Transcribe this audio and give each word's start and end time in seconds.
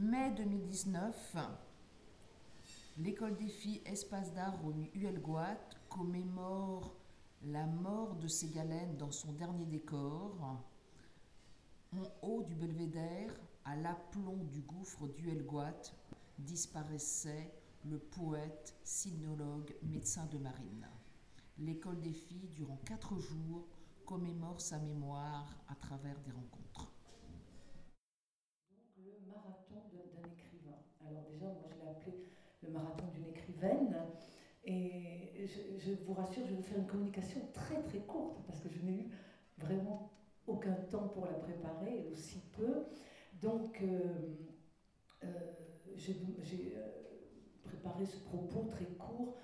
Mai 0.00 0.30
2019, 0.30 1.36
l'école 2.98 3.36
des 3.36 3.48
filles 3.48 3.82
Espace 3.84 4.32
d'art 4.32 4.64
au 4.64 4.72
Huelgoat 4.94 5.58
commémore 5.88 6.94
la 7.42 7.66
mort 7.66 8.14
de 8.14 8.28
Ségalène 8.28 8.96
dans 8.96 9.10
son 9.10 9.32
dernier 9.32 9.66
décor. 9.66 10.62
En 11.92 12.04
haut 12.22 12.44
du 12.44 12.54
belvédère, 12.54 13.34
à 13.64 13.74
l'aplomb 13.74 14.44
du 14.44 14.60
gouffre 14.60 15.08
d'Huelgoat, 15.08 15.82
disparaissait 16.38 17.52
le 17.84 17.98
poète, 17.98 18.76
sinologue, 18.84 19.74
médecin 19.82 20.26
de 20.26 20.38
marine. 20.38 20.86
L'école 21.58 22.00
des 22.02 22.12
filles, 22.12 22.50
durant 22.54 22.78
quatre 22.84 23.18
jours, 23.18 23.66
commémore 24.06 24.60
sa 24.60 24.78
mémoire 24.78 25.56
à 25.66 25.74
travers 25.74 26.20
des 26.20 26.30
rencontres 26.30 26.92
le 29.08 29.26
marathon 29.26 29.82
d'un 29.92 30.28
écrivain. 30.30 30.78
Alors 31.06 31.24
déjà, 31.30 31.46
moi 31.46 31.68
je 31.70 31.76
l'ai 31.76 31.88
appelé 31.88 32.12
marathon 32.70 33.06
d'une 33.14 33.26
écrivaine. 33.26 33.96
Et 34.64 35.46
je, 35.78 35.92
vous 36.04 36.14
rassure, 36.14 36.42
je 36.44 36.50
vais 36.50 36.56
vous 36.56 36.62
faire 36.62 36.78
une 36.78 36.86
communication 36.86 37.40
très 37.52 37.80
très 37.82 38.00
courte 38.00 38.38
parce 38.46 38.60
que 38.60 38.68
je 38.68 38.84
n'ai 38.84 39.02
eu 39.02 39.10
vraiment 39.56 40.10
aucun 40.46 40.74
temps 40.90 41.08
pour 41.08 41.26
la 41.26 41.34
préparer, 41.34 42.06
aussi 42.12 42.42
peu. 42.52 42.84
Donc 43.40 43.80
euh, 43.82 44.34
euh, 45.24 45.28
j'ai 45.96 46.74
euh, 46.76 46.88
préparé 47.62 48.04
ce 48.04 48.18
propos 48.18 48.68
très 48.70 48.86
court 48.86 49.36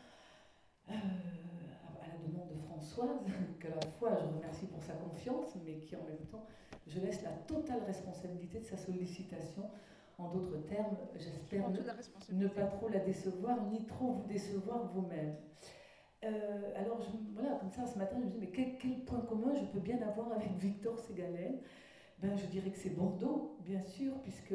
à 0.89 0.93
la 0.93 2.27
demande 2.27 2.49
de 2.51 2.59
Françoise, 2.67 3.21
qu'à 3.61 3.71
la 3.71 3.91
fois 3.99 4.17
je 4.21 4.27
remercie 4.27 4.67
pour 4.67 4.83
sa 4.83 4.95
confiance, 4.95 5.55
mais 5.65 5.79
qui 5.79 5.97
en 5.97 6.05
même 6.05 6.27
temps, 6.31 6.45
je 6.87 7.01
laisse 7.01 7.23
la 7.23 7.31
totale 7.31 7.83
responsabilité 7.87 8.61
de 8.61 8.65
sa 8.65 8.77
sollicitation. 8.77 9.71
En 10.19 10.29
d'autres 10.29 10.59
termes, 10.69 10.97
j'espère 11.17 11.69
ne, 11.71 12.47
pas 12.47 12.67
trop 12.67 12.89
la 12.89 13.01
décevoir, 13.01 13.67
ni 13.67 13.85
trop 13.87 14.13
vous 14.13 14.27
décevoir 14.29 14.93
vous-même. 14.93 15.37
Euh, 16.25 16.73
alors, 16.77 17.01
voilà, 17.35 17.57
comme 17.57 17.71
ça, 17.71 17.85
ce 17.87 17.99
matin, 17.99 18.17
je 18.21 18.25
me 18.27 18.31
dis, 18.31 18.39
mais 18.39 18.51
quel, 18.51 19.05
point 19.05 19.21
commun 19.23 19.53
je 19.55 19.65
peux 19.67 19.81
bien 19.81 20.01
avoir 20.03 20.33
avec 20.33 20.51
Victor 20.59 20.99
Ségalen 21.01 21.59
ben, 22.19 22.37
Je 22.37 22.47
dirais 22.47 22.71
que 22.71 22.79
c'est 22.79 22.91
Bordeaux, 22.91 23.59
bien 23.65 23.83
sûr, 23.83 24.13
puisque 24.23 24.55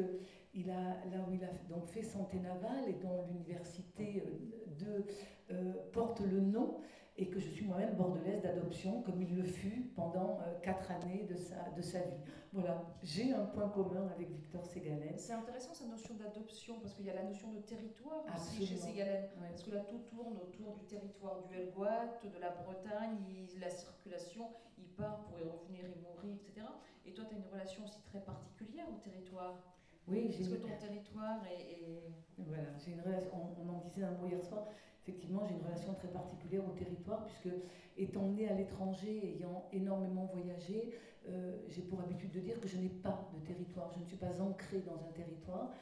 il 0.54 0.70
a, 0.70 1.04
là 1.10 1.26
où 1.28 1.32
il 1.32 1.44
a 1.44 1.50
donc 1.68 1.86
fait 1.86 2.02
santé 2.02 2.38
navale 2.38 2.88
et 2.88 2.94
dont 2.94 3.24
l'université 3.28 4.24
euh, 4.26 4.74
de, 4.78 5.04
euh, 5.52 5.74
porte 5.92 6.20
le 6.20 6.40
nom, 6.40 6.80
et 7.16 7.28
que 7.28 7.38
je 7.38 7.48
suis 7.48 7.64
moi-même 7.66 7.94
bordelaise 7.96 8.40
d'adoption, 8.42 9.02
comme 9.02 9.20
il 9.20 9.34
le 9.34 9.42
fut 9.42 9.90
pendant 9.94 10.38
euh, 10.40 10.58
quatre 10.62 10.90
années 10.90 11.26
de 11.28 11.36
sa, 11.36 11.70
de 11.76 11.82
sa 11.82 12.00
vie. 12.00 12.16
Voilà, 12.52 12.82
j'ai 13.02 13.32
un 13.32 13.44
point 13.44 13.68
commun 13.68 14.08
avec 14.14 14.30
Victor 14.30 14.64
Ségalen. 14.64 15.16
C'est 15.16 15.32
intéressant 15.32 15.74
cette 15.74 15.88
notion 15.88 16.14
d'adoption, 16.14 16.80
parce 16.80 16.94
qu'il 16.94 17.06
y 17.06 17.10
a 17.10 17.14
la 17.14 17.22
notion 17.22 17.52
de 17.52 17.58
territoire 17.60 18.24
aussi 18.34 18.66
chez 18.66 18.76
Ségalen, 18.76 19.28
parce 19.38 19.62
que 19.62 19.70
là 19.70 19.80
tout 19.80 19.98
tourne 19.98 20.36
autour 20.38 20.74
du 20.74 20.84
territoire 20.86 21.42
du 21.42 21.54
Helgoat, 21.54 22.20
de 22.24 22.40
la 22.40 22.50
Bretagne, 22.50 23.46
la 23.60 23.70
circulation, 23.70 24.48
il 24.78 24.88
part 24.88 25.24
pour 25.24 25.38
y 25.38 25.42
revenir, 25.42 25.84
il 25.84 26.02
mourit, 26.02 26.32
etc. 26.32 26.66
Et 27.06 27.12
toi, 27.12 27.24
tu 27.28 27.34
as 27.34 27.38
une 27.38 27.52
relation 27.52 27.84
aussi 27.84 28.00
très 28.02 28.20
particulière 28.20 28.86
au 28.90 28.98
territoire. 28.98 29.62
Oui, 30.08 30.28
j'ai. 30.30 30.44
Parce 30.44 30.48
que 30.48 30.66
ton 30.66 30.76
territoire 30.76 31.40
est. 31.46 32.12
Voilà, 32.38 32.68
j'ai 32.78 32.92
une 32.92 33.00
relation. 33.00 33.30
On, 33.34 33.68
en 33.68 33.78
disait 33.80 34.04
un 34.04 34.12
mot 34.12 34.26
hier 34.26 34.42
soir. 34.44 34.66
Effectivement, 35.02 35.44
j'ai 35.46 35.54
une 35.54 35.62
relation 35.62 35.94
très 35.94 36.08
particulière 36.08 36.62
au 36.66 36.72
territoire, 36.72 37.24
puisque 37.24 37.54
étant 37.96 38.28
née 38.28 38.48
à 38.48 38.54
l'étranger, 38.54 39.36
ayant 39.36 39.64
énormément 39.72 40.26
voyagé, 40.26 40.94
euh, 41.28 41.56
j'ai 41.68 41.82
pour 41.82 42.00
habitude 42.00 42.32
de 42.32 42.40
dire 42.40 42.60
que 42.60 42.68
je 42.68 42.76
n'ai 42.76 42.88
pas 42.88 43.30
de 43.34 43.46
territoire. 43.46 43.90
Je 43.94 44.00
ne 44.00 44.04
suis 44.04 44.16
pas 44.16 44.40
ancrée 44.40 44.80
dans 44.80 45.06
un 45.06 45.12
territoire. 45.12 45.72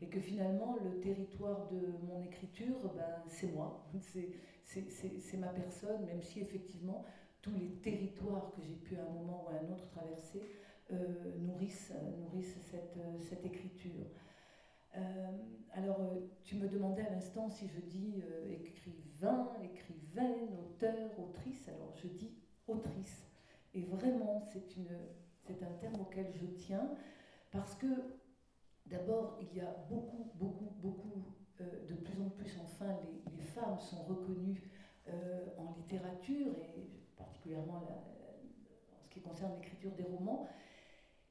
Et 0.00 0.06
que 0.06 0.20
finalement, 0.20 0.76
le 0.84 1.00
territoire 1.00 1.68
de 1.70 1.80
mon 2.06 2.22
écriture, 2.22 2.76
ben, 2.94 3.22
c'est 3.26 3.52
moi, 3.52 3.84
c'est 4.64 5.36
ma 5.38 5.48
personne, 5.48 6.06
même 6.06 6.22
si 6.22 6.40
effectivement, 6.40 7.04
tous 7.42 7.50
les 7.50 7.68
territoires 7.82 8.52
que 8.54 8.62
j'ai 8.62 8.74
pu 8.74 8.96
à 8.96 9.02
un 9.02 9.12
moment 9.12 9.44
ou 9.44 9.48
à 9.48 9.58
un 9.58 9.72
autre 9.72 9.88
traverser 9.88 10.42
euh, 10.92 11.36
nourrissent, 11.40 11.92
cette, 12.70 12.98
cette 13.28 13.44
écriture. 13.44 14.06
Euh, 14.96 15.00
alors, 15.72 16.00
euh, 16.00 16.30
tu 16.42 16.56
me 16.56 16.68
demandais 16.68 17.02
à 17.02 17.10
l'instant 17.10 17.48
si 17.48 17.68
je 17.68 17.80
dis 17.80 18.22
écrivain, 18.50 19.52
écrivaine, 19.62 20.48
auteur, 20.58 21.18
autrice. 21.18 21.68
Alors, 21.68 21.94
je 21.96 22.08
dis 22.08 22.32
autrice. 22.66 23.26
Et 23.74 23.82
vraiment, 23.82 24.48
c'est, 24.50 25.62
un 25.62 25.72
terme 25.80 26.00
auquel 26.00 26.30
je 26.32 26.46
tiens 26.46 26.90
parce 27.50 27.74
que, 27.74 27.86
d'abord, 28.86 29.38
il 29.40 29.56
y 29.56 29.60
a 29.60 29.74
beaucoup, 29.88 30.30
beaucoup, 30.34 30.72
beaucoup, 30.80 31.24
de 31.60 31.94
plus 31.94 32.22
en 32.22 32.28
plus, 32.28 32.56
enfin, 32.62 32.96
les, 33.02 33.36
les 33.36 33.42
femmes 33.42 33.80
sont 33.80 34.02
reconnues 34.04 34.70
en 35.56 35.74
littérature 35.76 36.52
et 36.76 36.88
particulièrement 37.16 38.06
en 38.92 39.00
ce 39.02 39.08
qui 39.08 39.20
concerne 39.20 39.54
l'écriture 39.54 39.92
des 39.92 40.04
romans. 40.04 40.48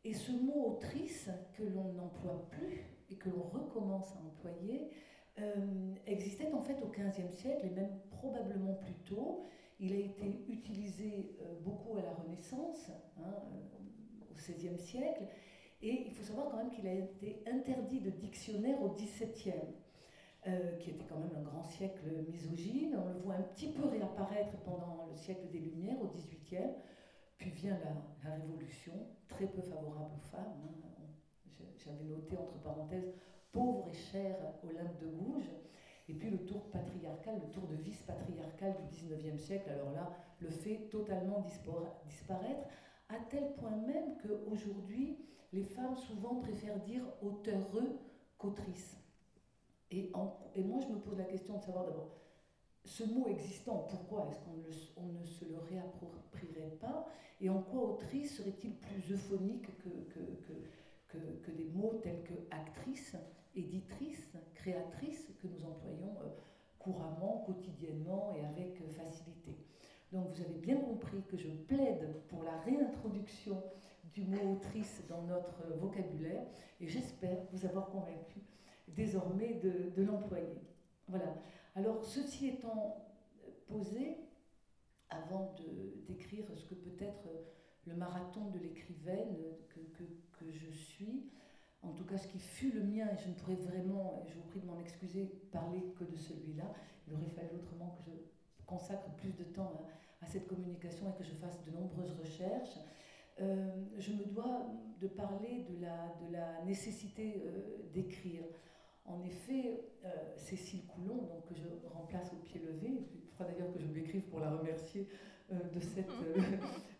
Et 0.03 0.13
ce 0.13 0.31
mot 0.31 0.71
autrice, 0.71 1.29
que 1.57 1.63
l'on 1.63 1.93
n'emploie 1.93 2.47
plus 2.49 2.96
et 3.09 3.15
que 3.15 3.29
l'on 3.29 3.43
recommence 3.43 4.11
à 4.13 4.25
employer, 4.25 4.91
euh, 5.39 5.93
existait 6.07 6.51
en 6.51 6.61
fait 6.61 6.81
au 6.81 6.87
XVe 6.87 7.31
siècle 7.31 7.67
et 7.67 7.69
même 7.69 7.99
probablement 8.09 8.73
plus 8.73 8.95
tôt. 9.05 9.45
Il 9.79 9.93
a 9.93 9.97
été 9.97 10.43
utilisé 10.49 11.37
euh, 11.41 11.59
beaucoup 11.63 11.95
à 11.97 12.01
la 12.01 12.13
Renaissance, 12.13 12.89
hein, 13.19 13.21
euh, 13.21 14.31
au 14.31 14.33
XVIe 14.33 14.79
siècle, 14.79 15.23
et 15.83 16.05
il 16.07 16.11
faut 16.11 16.23
savoir 16.23 16.49
quand 16.49 16.57
même 16.57 16.71
qu'il 16.71 16.87
a 16.87 16.93
été 16.93 17.43
interdit 17.45 17.99
de 17.99 18.09
dictionnaire 18.09 18.81
au 18.81 18.89
XVIIe. 18.89 19.53
qui 20.79 20.91
était 20.91 21.05
quand 21.09 21.19
même 21.19 21.35
un 21.35 21.43
grand 21.43 21.63
siècle 21.63 22.05
misogyne. 22.31 22.97
On 22.97 23.09
le 23.09 23.19
voit 23.19 23.35
un 23.35 23.43
petit 23.53 23.67
peu 23.67 23.85
réapparaître 23.85 24.55
pendant 24.63 25.05
le 25.09 25.15
siècle 25.15 25.49
des 25.51 25.59
Lumières, 25.59 26.01
au 26.01 26.07
XVIIIe. 26.07 26.73
Puis 27.37 27.51
vient 27.51 27.77
la, 27.83 28.31
Révolution, 28.31 28.93
très 29.27 29.45
peu 29.45 29.61
favorable 29.61 30.15
aux 30.15 30.27
femmes. 30.29 30.57
Hein. 30.63 30.86
J'avais 31.87 32.03
noté 32.03 32.37
entre 32.37 32.57
parenthèses 32.59 33.13
pauvre 33.51 33.87
et 33.87 33.93
chère 33.93 34.35
Olympe 34.63 34.99
de 34.99 35.07
Gouges. 35.07 35.49
Et 36.09 36.13
puis 36.13 36.29
le 36.29 36.45
tour 36.45 36.69
patriarcal, 36.71 37.41
le 37.43 37.51
tour 37.51 37.67
de 37.67 37.75
vice-patriarcal 37.75 38.75
du 38.77 39.05
19e 39.05 39.37
siècle, 39.37 39.69
alors 39.69 39.91
là, 39.91 40.11
le 40.39 40.49
fait 40.49 40.87
totalement 40.89 41.45
disparaître, 42.05 42.67
à 43.09 43.15
tel 43.29 43.53
point 43.55 43.75
même 43.75 44.17
qu'aujourd'hui, 44.21 45.17
les 45.51 45.63
femmes 45.63 45.95
souvent 45.95 46.35
préfèrent 46.35 46.79
dire 46.81 47.03
auteureux 47.21 47.99
qu'autrice. 48.37 48.97
Et, 49.91 50.11
et 50.55 50.63
moi, 50.63 50.79
je 50.81 50.87
me 50.93 50.99
pose 50.99 51.17
la 51.17 51.25
question 51.25 51.57
de 51.57 51.63
savoir 51.63 51.85
d'abord, 51.85 52.11
ce 52.85 53.03
mot 53.03 53.27
existant, 53.27 53.85
pourquoi 53.89 54.29
est-ce 54.31 54.39
qu'on 54.93 55.07
ne 55.07 55.25
se 55.25 55.45
le 55.45 55.57
réapproprierait 55.57 56.77
pas? 56.79 57.05
Et 57.41 57.49
en 57.49 57.61
quoi 57.61 57.81
autrice 57.81 58.37
serait-il 58.37 58.75
plus 58.75 59.11
euphonique 59.11 59.67
que, 59.79 59.89
que, 60.13 60.53
des 61.15 61.69
mots 61.73 61.99
tels 62.03 62.23
que 62.23 62.33
actrice, 62.51 63.15
éditrice, 63.55 64.33
créatrice, 64.55 65.31
que 65.41 65.47
nous 65.47 65.65
employons 65.65 66.17
euh, 66.21 66.29
couramment, 66.79 67.43
quotidiennement 67.45 68.33
et 68.35 68.45
avec 68.45 68.81
euh, 68.81 68.89
facilité 68.89 69.57
donc 70.11 70.29
vous 70.29 70.41
avez 70.41 70.57
bien 70.59 70.77
compris 70.77 71.21
que 71.23 71.37
je 71.37 71.49
plaide 71.49 72.21
pour 72.29 72.43
la 72.43 72.57
réintroduction 72.61 73.61
du 74.13 74.23
mot 74.23 74.53
autrice 74.53 75.03
dans 75.09 75.21
notre 75.23 75.63
vocabulaire 75.79 76.43
et 76.79 76.87
j'espère 76.87 77.37
vous 77.51 77.65
avoir 77.65 77.89
convaincu 77.89 78.41
désormais 78.87 79.55
de, 79.55 80.01
l'employer. 80.01 80.61
Voilà. 81.07 81.35
Alors, 81.75 82.03
ceci 82.03 82.47
étant 82.47 83.05
posé, 83.67 84.17
avant 85.09 85.53
décrire 86.07 86.45
ce 86.55 86.65
que 86.65 86.75
peut 86.75 87.03
être 87.03 87.27
le 87.85 87.95
marathon 87.95 88.49
de 88.49 88.59
l'écrivaine 88.59 89.35
que, 89.69 89.79
que, 89.97 90.03
je 90.49 90.69
suis, 90.71 91.29
en 91.81 91.91
tout 91.91 92.05
cas 92.05 92.17
ce 92.17 92.27
qui 92.27 92.39
fut 92.39 92.71
le 92.71 92.83
mien, 92.83 93.07
et 93.13 93.17
je 93.17 93.29
ne 93.29 93.33
pourrais 93.33 93.55
vraiment, 93.55 94.23
je 94.27 94.33
vous 94.35 94.43
prie 94.43 94.59
de 94.59 94.65
m'en 94.65 94.79
excuser, 94.79 95.25
parler 95.51 95.81
que 95.97 96.03
de 96.03 96.15
celui-là, 96.15 96.73
il 97.07 97.13
aurait 97.13 97.29
fallu 97.29 97.55
autrement 97.55 97.97
que 97.97 98.11
je 98.11 98.17
consacre 98.65 99.09
plus 99.15 99.33
de 99.33 99.43
temps 99.43 99.81
à, 100.21 100.27
cette 100.27 100.47
communication 100.47 101.09
et 101.09 101.17
que 101.17 101.23
je 101.23 101.33
fasse 101.35 101.63
de 101.63 101.71
nombreuses 101.71 102.13
recherches. 102.19 102.77
Euh, 103.39 103.69
je 103.97 104.11
me 104.11 104.25
dois 104.25 104.67
de 104.99 105.07
parler 105.07 105.65
de 105.69 105.81
la, 106.31 106.63
nécessité 106.65 107.43
euh, 107.45 107.91
d'écrire. 107.93 108.43
En 109.05 109.23
effet, 109.23 109.79
euh, 110.03 110.09
Cécile 110.35 110.85
Coulon, 110.85 111.15
donc, 111.15 111.45
que 111.47 111.55
je 111.55 111.67
remplace 111.93 112.33
au 112.33 112.37
pied 112.37 112.59
levé, 112.59 113.07
il 113.13 113.29
faudra 113.29 113.53
d'ailleurs 113.53 113.71
que 113.71 113.79
je 113.79 113.85
lui 113.85 114.01
écrive 114.01 114.23
pour 114.23 114.39
la 114.39 114.51
remercier 114.51 115.07
de 115.51 115.79
cette... 115.79 116.09
Euh, 116.09 116.41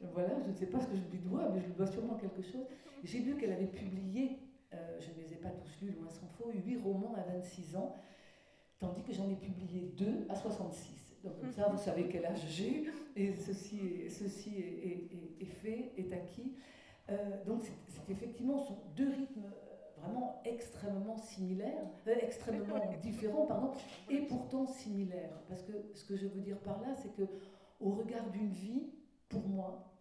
voilà, 0.13 0.39
je 0.43 0.49
ne 0.49 0.55
sais 0.55 0.67
pas 0.67 0.79
ce 0.79 0.87
que 0.87 0.95
je 0.95 1.11
lui 1.11 1.19
dois, 1.19 1.49
mais 1.53 1.61
je 1.61 1.67
lui 1.67 1.73
dois 1.73 1.87
sûrement 1.87 2.15
quelque 2.15 2.41
chose. 2.41 2.65
J'ai 3.03 3.19
lu 3.19 3.35
qu'elle 3.37 3.51
avait 3.51 3.67
publié, 3.67 4.39
je 4.71 5.11
ne 5.11 5.23
les 5.23 5.33
ai 5.33 5.37
pas 5.37 5.49
tous 5.49 5.85
lus, 5.85 5.91
loin 5.91 6.09
s'en 6.09 6.27
faut, 6.37 6.51
huit 6.51 6.77
romans 6.77 7.13
à 7.15 7.21
26 7.31 7.75
ans, 7.75 7.95
tandis 8.79 9.03
que 9.03 9.13
j'en 9.13 9.29
ai 9.29 9.35
publié 9.35 9.93
deux 9.97 10.25
à 10.29 10.35
66. 10.35 11.17
Donc 11.23 11.39
comme 11.39 11.51
ça, 11.51 11.67
vous 11.69 11.77
savez 11.77 12.07
quel 12.09 12.25
âge 12.25 12.45
j'ai, 12.47 12.85
et 13.15 13.33
ceci, 13.35 13.79
est, 14.05 14.09
ceci 14.09 14.55
est, 14.57 15.41
est, 15.41 15.45
fait, 15.45 15.91
est 15.97 16.11
acquis. 16.13 16.53
donc 17.45 17.61
c'est 17.63 18.11
effectivement 18.11 18.57
sont 18.59 18.77
deux 18.95 19.09
rythmes 19.09 19.43
vraiment 19.99 20.41
extrêmement 20.45 21.17
similaires, 21.17 21.87
euh, 22.07 22.15
extrêmement 22.21 22.79
différents, 23.01 23.45
pardon, 23.45 23.71
et 24.09 24.19
pourtant 24.21 24.65
similaires. 24.65 25.39
Parce 25.49 25.63
que 25.63 25.71
ce 25.93 26.05
que 26.05 26.15
je 26.15 26.27
veux 26.27 26.41
dire 26.41 26.57
par 26.59 26.79
là, 26.81 26.93
c'est 26.95 27.13
que 27.15 27.23
au 27.79 27.91
regard 27.91 28.29
d'une 28.29 28.51
vie, 28.51 28.89
pour 29.29 29.47
moi, 29.47 29.93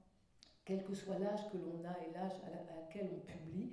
quel 0.65 0.83
que 0.85 0.95
soit 0.95 1.19
l'âge 1.19 1.49
que 1.51 1.57
l'on 1.57 1.85
a 1.85 1.97
et 2.07 2.13
l'âge 2.13 2.33
à, 2.45 2.75
laquelle 2.75 3.09
on 3.15 3.21
publie, 3.21 3.73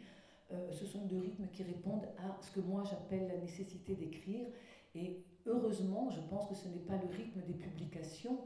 euh, 0.51 0.71
ce 0.71 0.85
sont 0.85 1.05
deux 1.05 1.19
rythmes 1.19 1.47
qui 1.51 1.63
répondent 1.63 2.07
à 2.17 2.37
ce 2.41 2.51
que 2.51 2.59
moi 2.59 2.83
j'appelle 2.83 3.27
la 3.27 3.37
nécessité 3.37 3.95
d'écrire. 3.95 4.45
Et 4.93 5.23
heureusement, 5.45 6.09
je 6.09 6.21
pense 6.21 6.47
que 6.47 6.55
ce 6.55 6.67
n'est 6.67 6.85
pas 6.85 6.97
le 6.97 7.07
rythme 7.15 7.41
des 7.41 7.53
publications. 7.53 8.39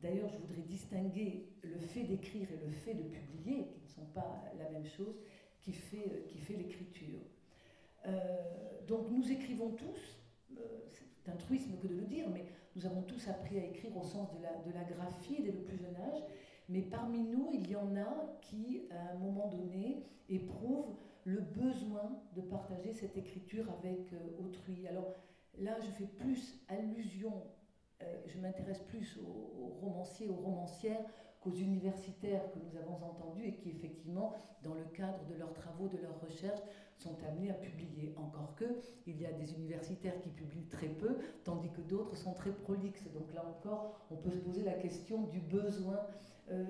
D'ailleurs, 0.00 0.28
je 0.28 0.36
voudrais 0.38 0.62
distinguer 0.62 1.48
le 1.62 1.78
fait 1.78 2.04
d'écrire 2.04 2.48
et 2.52 2.64
le 2.64 2.70
fait 2.70 2.94
de 2.94 3.02
publier, 3.02 3.66
qui 3.72 3.80
ne 3.82 3.88
sont 3.88 4.12
pas 4.14 4.44
la 4.58 4.70
même 4.70 4.86
chose, 4.86 5.16
qui 5.60 5.72
fait, 5.72 6.06
euh, 6.06 6.56
l'écriture. 6.56 7.18
Euh, 8.06 8.86
donc 8.86 9.10
nous 9.10 9.32
écrivons 9.32 9.70
tous, 9.70 10.20
c'est 11.24 11.32
un 11.32 11.36
truisme 11.36 11.76
que 11.82 11.88
de 11.88 11.94
le 11.94 12.04
dire, 12.06 12.28
mais 12.30 12.44
nous 12.76 12.84
avons 12.84 13.02
tous 13.02 13.26
appris 13.28 13.58
à 13.58 13.64
écrire 13.64 13.96
au 13.96 14.02
sens 14.02 14.28
de 14.34 14.72
la, 14.72 14.84
graphie 14.84 15.42
dès 15.42 15.50
le 15.50 15.62
plus 15.62 15.78
jeune 15.78 15.96
âge, 15.96 16.22
mais 16.68 16.82
parmi 16.82 17.22
nous, 17.22 17.50
il 17.54 17.68
y 17.70 17.74
en 17.74 17.96
a 17.96 18.38
qui, 18.42 18.82
à 18.90 19.14
un 19.14 19.18
moment 19.18 19.48
donné, 19.48 20.04
éprouvent 20.28 20.94
le 21.24 21.40
besoin 21.40 22.20
de 22.34 22.42
partager 22.42 22.92
cette 22.92 23.16
écriture 23.16 23.64
avec 23.78 24.12
euh, 24.12 24.44
autrui. 24.44 24.86
Alors 24.86 25.06
là, 25.58 25.76
je 25.80 25.90
fais 25.92 26.04
plus 26.04 26.60
allusion, 26.68 27.32
euh, 28.02 28.20
je 28.26 28.38
m'intéresse 28.38 28.80
plus 28.80 29.18
aux, 29.18 29.68
romanciers, 29.80 30.28
aux 30.28 30.34
romancières 30.34 31.00
qu'aux 31.40 31.54
universitaires 31.54 32.42
que 32.52 32.58
nous 32.58 32.76
avons 32.76 32.96
entendus 33.06 33.46
et 33.46 33.54
qui, 33.54 33.70
effectivement, 33.70 34.34
dans 34.62 34.74
le 34.74 34.84
cadre 34.84 35.24
de 35.24 35.34
leurs 35.34 35.54
travaux, 35.54 35.88
de 35.88 35.98
leurs 35.98 36.20
recherches, 36.20 36.60
sont 36.96 37.16
amenés 37.24 37.50
à 37.50 37.54
publier. 37.54 38.14
Encore 38.16 38.54
que, 38.56 38.64
il 39.06 39.20
y 39.20 39.26
a 39.26 39.32
des 39.32 39.54
universitaires 39.54 40.18
qui 40.20 40.30
publient 40.30 40.68
très 40.68 40.88
peu, 40.88 41.18
tandis 41.44 41.70
que 41.70 41.80
d'autres 41.82 42.16
sont 42.16 42.32
très 42.34 42.52
prolixes. 42.52 43.10
Donc 43.12 43.32
là 43.34 43.44
encore, 43.46 44.00
on 44.10 44.16
peut 44.16 44.30
se 44.30 44.38
poser 44.38 44.62
la 44.62 44.74
question 44.74 45.22
du 45.24 45.40
besoin 45.40 46.00
euh, 46.50 46.64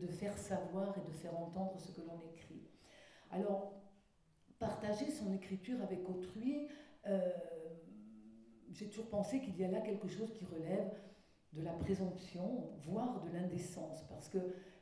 de, 0.00 0.06
faire 0.06 0.36
savoir 0.36 0.96
et 0.98 1.00
de 1.00 1.12
faire 1.12 1.36
entendre 1.36 1.78
ce 1.78 1.90
que 1.92 2.06
l'on 2.06 2.20
écrit. 2.32 2.62
Alors, 3.30 3.72
partager 4.58 5.10
son 5.10 5.32
écriture 5.32 5.82
avec 5.82 6.08
autrui, 6.08 6.68
euh, 7.06 7.32
j'ai 8.70 8.88
toujours 8.88 9.08
pensé 9.08 9.40
qu'il 9.40 9.56
y 9.56 9.64
a 9.64 9.68
là 9.68 9.80
quelque 9.80 10.08
chose 10.08 10.32
qui 10.34 10.44
relève 10.44 10.92
de 11.52 11.62
la 11.62 11.72
présomption, 11.72 12.70
voire 12.84 13.22
de 13.22 13.30
l'indécence, 13.30 14.04
parce 14.08 14.28
que 14.28 14.38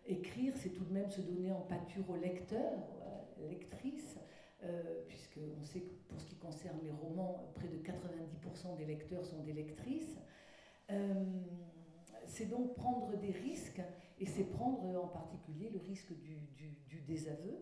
écrire, 0.06 0.54
c'est 0.56 0.70
tout 0.70 0.84
de 0.84 0.92
même 0.92 1.10
se 1.10 1.20
donner 1.20 1.52
en 1.52 1.60
pâture 1.60 2.08
au 2.10 2.16
lecteur, 2.16 2.72
à 3.36 3.40
la 3.40 3.48
lectrice, 3.48 4.18
euh, 4.64 5.02
puisqu'on 5.08 5.62
sait 5.64 5.80
que 5.80 5.94
pour 6.08 6.20
ce 6.20 6.26
qui 6.26 6.36
concerne 6.36 6.78
les 6.82 6.90
romans, 6.90 7.52
près 7.54 7.68
de 7.68 7.78
90% 7.78 8.76
des 8.76 8.84
lecteurs 8.84 9.24
sont 9.24 9.42
des 9.42 9.52
lectrices. 9.52 10.18
c'est 12.26 12.46
donc 12.46 12.74
prendre 12.74 13.16
des 13.18 13.30
risques 13.30 13.82
et 14.22 14.26
c'est 14.26 14.44
prendre 14.44 14.84
en 15.02 15.08
particulier 15.08 15.68
le 15.70 15.80
risque 15.80 16.12
du, 16.12 17.00
désaveu. 17.08 17.58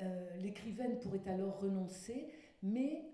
Euh, 0.00 0.36
l'écrivaine 0.36 1.00
pourrait 1.00 1.26
alors 1.26 1.58
renoncer, 1.58 2.28
mais 2.62 3.10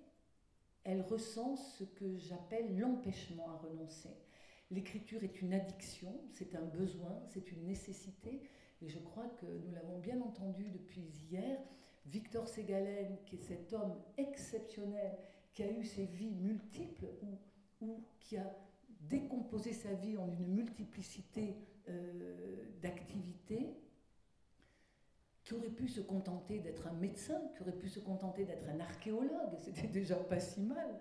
elle 0.84 1.00
ressent 1.00 1.56
ce 1.56 1.84
que 1.84 2.18
j'appelle 2.18 2.76
l'empêchement 2.78 3.48
à 3.48 3.56
renoncer. 3.56 4.10
L'écriture 4.70 5.24
est 5.24 5.40
une 5.40 5.54
addiction, 5.54 6.20
c'est 6.30 6.54
un 6.54 6.64
besoin, 6.64 7.22
c'est 7.30 7.50
une 7.52 7.64
nécessité, 7.64 8.42
et 8.82 8.88
je 8.88 8.98
crois 8.98 9.28
que 9.40 9.46
nous 9.46 9.72
l'avons 9.72 9.98
bien 9.98 10.20
entendu 10.20 10.68
depuis 10.68 11.00
hier. 11.00 11.58
Victor 12.06 12.48
Ségalen, 12.48 13.18
qui 13.24 13.36
est 13.36 13.42
cet 13.42 13.72
homme 13.72 13.94
exceptionnel, 14.16 15.16
qui 15.52 15.62
a 15.62 15.70
eu 15.70 15.84
ses 15.84 16.06
vies 16.06 16.34
multiples, 16.34 17.06
ou, 17.80 18.02
qui 18.20 18.36
a 18.36 18.56
décomposé 19.00 19.72
sa 19.72 19.92
vie 19.92 20.16
en 20.16 20.30
une 20.32 20.54
multiplicité 20.54 21.56
euh, 21.88 22.64
d'activité 22.82 23.76
qui 25.44 25.52
aurait 25.52 25.68
pu 25.68 25.88
se 25.88 26.00
contenter 26.00 26.58
d'être 26.58 26.86
un 26.86 26.92
médecin, 26.94 27.40
qui 27.54 27.62
aurait 27.62 27.76
pu 27.76 27.88
se 27.88 28.00
contenter 28.00 28.46
d'être 28.46 28.66
un 28.68 28.80
archéologue, 28.80 29.58
c'était 29.58 29.86
déjà 29.88 30.16
pas 30.16 30.40
si 30.40 30.62
mal, 30.62 30.98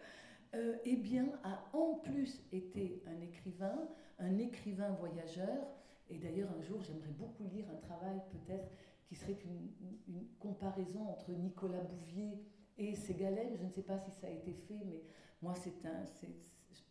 euh, 0.55 0.75
eh 0.83 0.97
bien, 0.97 1.27
a 1.43 1.65
en 1.73 1.95
plus 1.95 2.43
été 2.51 3.01
un 3.07 3.19
écrivain, 3.21 3.87
un 4.19 4.37
écrivain 4.37 4.89
voyageur. 4.91 5.65
Et 6.09 6.17
d'ailleurs, 6.17 6.49
un 6.51 6.61
jour, 6.61 6.81
j'aimerais 6.81 7.13
beaucoup 7.17 7.45
lire 7.45 7.65
un 7.71 7.77
travail 7.77 8.21
peut-être 8.31 8.69
qui 9.05 9.15
serait 9.15 9.37
une, 9.45 9.69
une, 10.07 10.27
comparaison 10.39 11.07
entre 11.09 11.31
Nicolas 11.31 11.81
Bouvier 11.81 12.43
et 12.77 12.95
Ségalène. 12.95 13.55
Je 13.55 13.63
ne 13.63 13.69
sais 13.69 13.83
pas 13.83 13.97
si 13.97 14.11
ça 14.11 14.27
a 14.27 14.29
été 14.29 14.53
fait, 14.53 14.79
mais 14.85 15.03
moi, 15.41 15.53
c'est 15.55 15.85
un, 15.85 16.03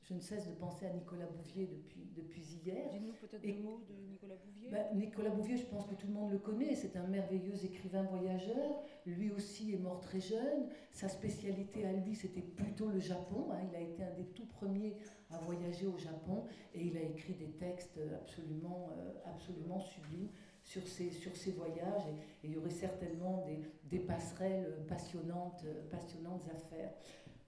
je 0.02 0.14
ne 0.14 0.20
cesse 0.20 0.48
de 0.48 0.54
penser 0.54 0.86
à 0.86 0.92
Nicolas 0.92 1.26
Bouvier 1.26 1.66
depuis, 1.66 2.10
depuis 2.14 2.42
hier. 2.42 2.90
Dis-nous 2.92 3.12
peut-être 3.14 3.42
deux 3.42 3.62
mots 3.62 3.80
de 3.88 3.94
Nicolas 4.10 4.34
Bouvier. 4.44 4.70
Ben, 4.70 4.86
Nicolas 4.94 5.30
Bouvier, 5.30 5.56
je 5.56 5.64
pense 5.66 5.86
que 5.86 5.94
tout 5.94 6.06
le 6.06 6.12
monde 6.12 6.32
le 6.32 6.38
connaît. 6.38 6.74
C'est 6.74 6.96
un 6.96 7.06
merveilleux 7.06 7.64
écrivain 7.64 8.02
voyageur. 8.02 8.82
Lui 9.06 9.30
aussi 9.30 9.72
est 9.72 9.78
mort 9.78 10.00
très 10.00 10.20
jeune. 10.20 10.68
Sa 10.90 11.08
spécialité 11.08 11.86
à 11.86 11.92
lui, 11.92 12.14
c'était 12.14 12.42
plutôt 12.42 12.88
le 12.88 12.98
Japon. 12.98 13.52
Hein. 13.52 13.60
Il 13.70 13.76
a 13.76 13.80
été 13.80 14.02
un 14.02 14.12
des 14.14 14.26
tout 14.26 14.46
premiers 14.46 14.96
à 15.30 15.38
voyager 15.38 15.86
au 15.86 15.96
Japon 15.96 16.44
et 16.74 16.84
il 16.84 16.96
a 16.96 17.02
écrit 17.02 17.34
des 17.34 17.52
textes 17.52 17.98
absolument, 18.14 18.90
euh, 18.98 19.12
absolument 19.24 19.80
sublimes 19.80 20.28
sur 20.72 20.88
ses, 20.88 21.10
sur 21.10 21.36
ses 21.36 21.52
voyages. 21.52 22.06
Et, 22.42 22.46
il 22.46 22.52
y 22.52 22.56
aurait 22.56 22.70
certainement 22.70 23.44
des, 23.90 23.98
passerelles 23.98 24.84
passionnantes, 24.88 25.64
passionnantes 25.90 26.48
à 26.50 26.56
faire. 26.56 26.90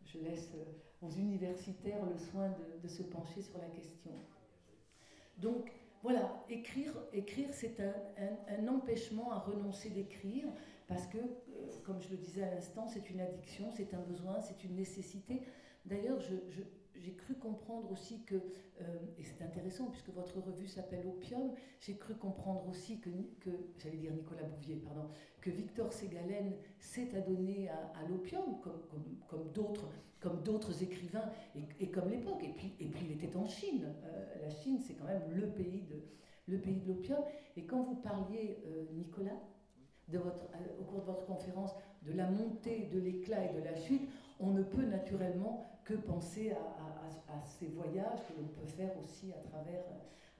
Je 0.05 0.19
laisse 0.19 0.51
euh, 0.55 1.07
aux 1.07 1.11
universitaires 1.11 2.05
le 2.05 2.19
soin 2.19 2.55
de, 2.83 2.87
se 2.87 3.03
pencher 3.03 3.41
sur 3.41 3.59
la 3.59 3.69
question. 3.69 4.11
Donc 5.39 5.73
voilà, 6.03 6.45
écrire, 6.51 6.93
écrire 7.15 7.49
c'est 7.53 7.81
un, 7.81 8.69
empêchement 8.69 9.33
à 9.33 9.39
renoncer 9.39 9.89
d'écrire, 9.89 10.47
parce 10.87 11.07
que, 11.07 11.17
euh, 11.17 11.71
comme 11.85 12.01
je 12.03 12.11
le 12.11 12.19
disais 12.19 12.43
à 12.43 12.55
l'instant, 12.55 12.87
c'est 12.87 13.09
une 13.09 13.21
addiction, 13.21 13.71
c'est 13.71 13.95
un 13.95 14.01
besoin, 14.01 14.41
c'est 14.43 14.63
une 14.65 14.77
nécessité. 14.77 15.41
D'ailleurs, 15.87 16.21
j'ai 17.05 17.13
cru 17.13 17.35
comprendre 17.35 17.91
aussi 17.93 18.23
que, 18.23 18.37
euh, 18.37 18.85
et 19.19 19.25
c'est 19.25 19.43
intéressant 19.43 19.87
puisque 19.87 20.09
votre 20.11 20.41
revue 20.41 20.67
s'appelle 20.67 21.07
Opium, 21.07 21.53
j'ai 21.81 21.97
cru 21.97 22.15
comprendre 22.15 22.67
aussi 22.69 22.99
que, 23.01 23.11
j'allais 23.79 23.99
dire 23.99 24.13
Nicolas 24.13 24.45
Bouvier, 24.45 24.77
pardon, 24.77 25.09
que 25.41 25.51
Victor 25.51 25.93
Ségalen 25.93 26.55
s'est 26.79 27.15
adonné 27.15 27.69
à, 27.69 28.09
l'opium, 28.09 28.59
comme, 29.29 29.53
d'autres 29.53 29.89
comme 30.21 30.43
d'autres 30.43 30.83
écrivains 30.83 31.31
et, 31.81 31.91
comme 31.91 32.09
l'époque. 32.09 32.43
Et 32.43 32.53
puis, 32.55 32.75
il 32.81 33.13
était 33.13 33.37
en 33.37 33.45
Chine. 33.45 33.85
Euh, 34.05 34.41
la 34.41 34.49
Chine, 34.49 34.79
c'est 34.79 34.95
quand 34.95 35.05
même 35.05 35.31
le 35.35 35.49
pays 35.49 35.87
de 36.49 36.87
l'opium. 36.87 37.21
Et 37.59 37.67
quand 37.67 37.83
vous 37.83 37.97
parliez, 37.97 38.63
euh, 38.65 38.87
Nicolas, 38.95 39.39
au 40.15 40.85
cours 40.85 41.01
de 41.01 41.07
votre 41.07 41.27
conférence, 41.27 41.75
de 42.03 42.13
la 42.13 42.31
montée, 42.31 42.89
de 42.91 42.99
l'éclat 42.99 43.45
et 43.51 43.55
de 43.55 43.63
la 43.63 43.75
chute, 43.75 44.09
on 44.41 44.51
ne 44.51 44.63
peut 44.63 44.85
naturellement 44.85 45.74
que 45.85 45.95
penser 45.95 46.53
à, 46.53 47.43
ces 47.43 47.67
voyages 47.67 48.21
que 48.27 48.41
l'on 48.41 48.49
peut 48.49 48.67
faire 48.67 48.93
aussi 48.99 49.33
à 49.33 49.49
travers, 49.49 49.85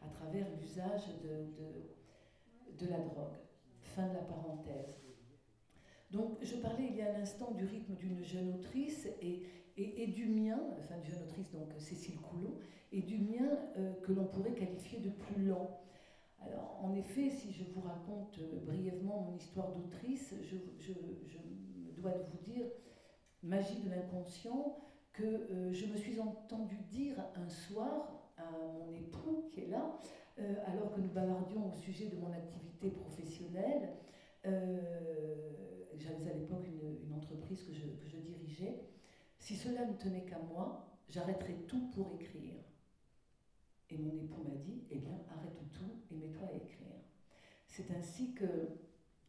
à 0.01 0.09
travers 0.09 0.47
l'usage 0.59 1.03
de, 1.23 2.85
de, 2.85 2.91
la 2.91 2.99
drogue. 2.99 3.37
Fin 3.81 4.09
de 4.09 4.15
la 4.15 4.23
parenthèse. 4.23 5.03
Donc, 6.11 6.39
je 6.43 6.57
parlais 6.57 6.87
il 6.89 6.97
y 6.97 7.03
a 7.03 7.15
un 7.15 7.21
instant 7.21 7.53
du 7.53 7.65
rythme 7.65 7.95
d'une 7.95 8.23
jeune 8.23 8.55
autrice 8.55 9.09
et, 9.21 9.43
et, 9.77 10.07
du 10.07 10.27
mien, 10.27 10.59
enfin 10.79 10.97
de 10.99 11.05
jeune 11.05 11.23
autrice, 11.23 11.51
donc 11.51 11.73
Cécile 11.79 12.21
Coulon, 12.21 12.55
et 12.93 13.03
du 13.03 13.19
mien 13.19 13.59
euh, 13.77 13.93
que 14.03 14.13
l'on 14.13 14.25
pourrait 14.25 14.55
qualifier 14.55 15.01
de 15.01 15.11
plus 15.11 15.47
lent. 15.47 15.81
Alors, 16.41 16.79
en 16.83 16.95
effet, 16.95 17.31
si 17.31 17.53
je 17.53 17.65
vous 17.65 17.81
raconte 17.81 18.39
euh, 18.39 18.61
brièvement 18.65 19.23
mon 19.23 19.37
histoire 19.37 19.73
d'autrice, 19.73 20.35
je, 20.43 20.57
je, 20.79 20.93
dois 22.01 22.13
vous 22.13 22.53
dire, 22.53 22.67
magie 23.43 23.81
de 23.81 23.91
l'inconscient, 23.91 24.77
que 25.15 25.23
euh, 25.23 25.73
je 25.73 25.87
me 25.87 25.97
suis 25.97 26.21
entendu 26.21 26.77
dire 26.91 27.17
un 27.35 27.49
soir 27.49 28.31
à 28.37 28.51
mon 28.51 28.93
époux 28.93 29.49
qui 29.51 29.61
est 29.61 29.69
là, 29.69 29.99
alors 30.67 30.93
que 30.93 31.01
nous 31.01 31.11
bavardions 31.11 31.69
au 31.69 31.73
sujet 31.73 32.09
de 32.09 32.17
mon 32.17 32.33
activité 32.33 32.91
professionnelle, 32.91 33.91
j'avais 34.43 36.31
à 36.31 36.35
l'époque 36.35 36.67
une, 36.67 37.07
une, 37.07 37.15
entreprise 37.15 37.63
que 37.63 37.73
je, 37.73 37.87
que 37.87 38.09
je 38.09 38.17
dirigeais, 38.17 38.81
si 39.39 39.55
cela 39.55 39.87
ne 39.87 39.95
tenait 39.95 40.25
qu'à 40.25 40.41
moi, 40.41 40.99
j'arrêterais 41.09 41.55
tout 41.69 41.89
pour 41.95 42.13
écrire. 42.15 42.57
Et 43.91 43.97
mon 43.97 44.17
époux 44.19 44.43
m'a 44.43 44.57
dit, 44.57 44.83
eh 44.91 44.99
bien, 44.99 45.21
arrête 45.31 45.63
tout 45.73 46.03
et 46.11 46.17
mets-toi 46.17 46.49
à 46.49 46.57
écrire. 46.57 46.97
C'est 47.69 47.91
ainsi 47.93 48.35
que 48.35 48.47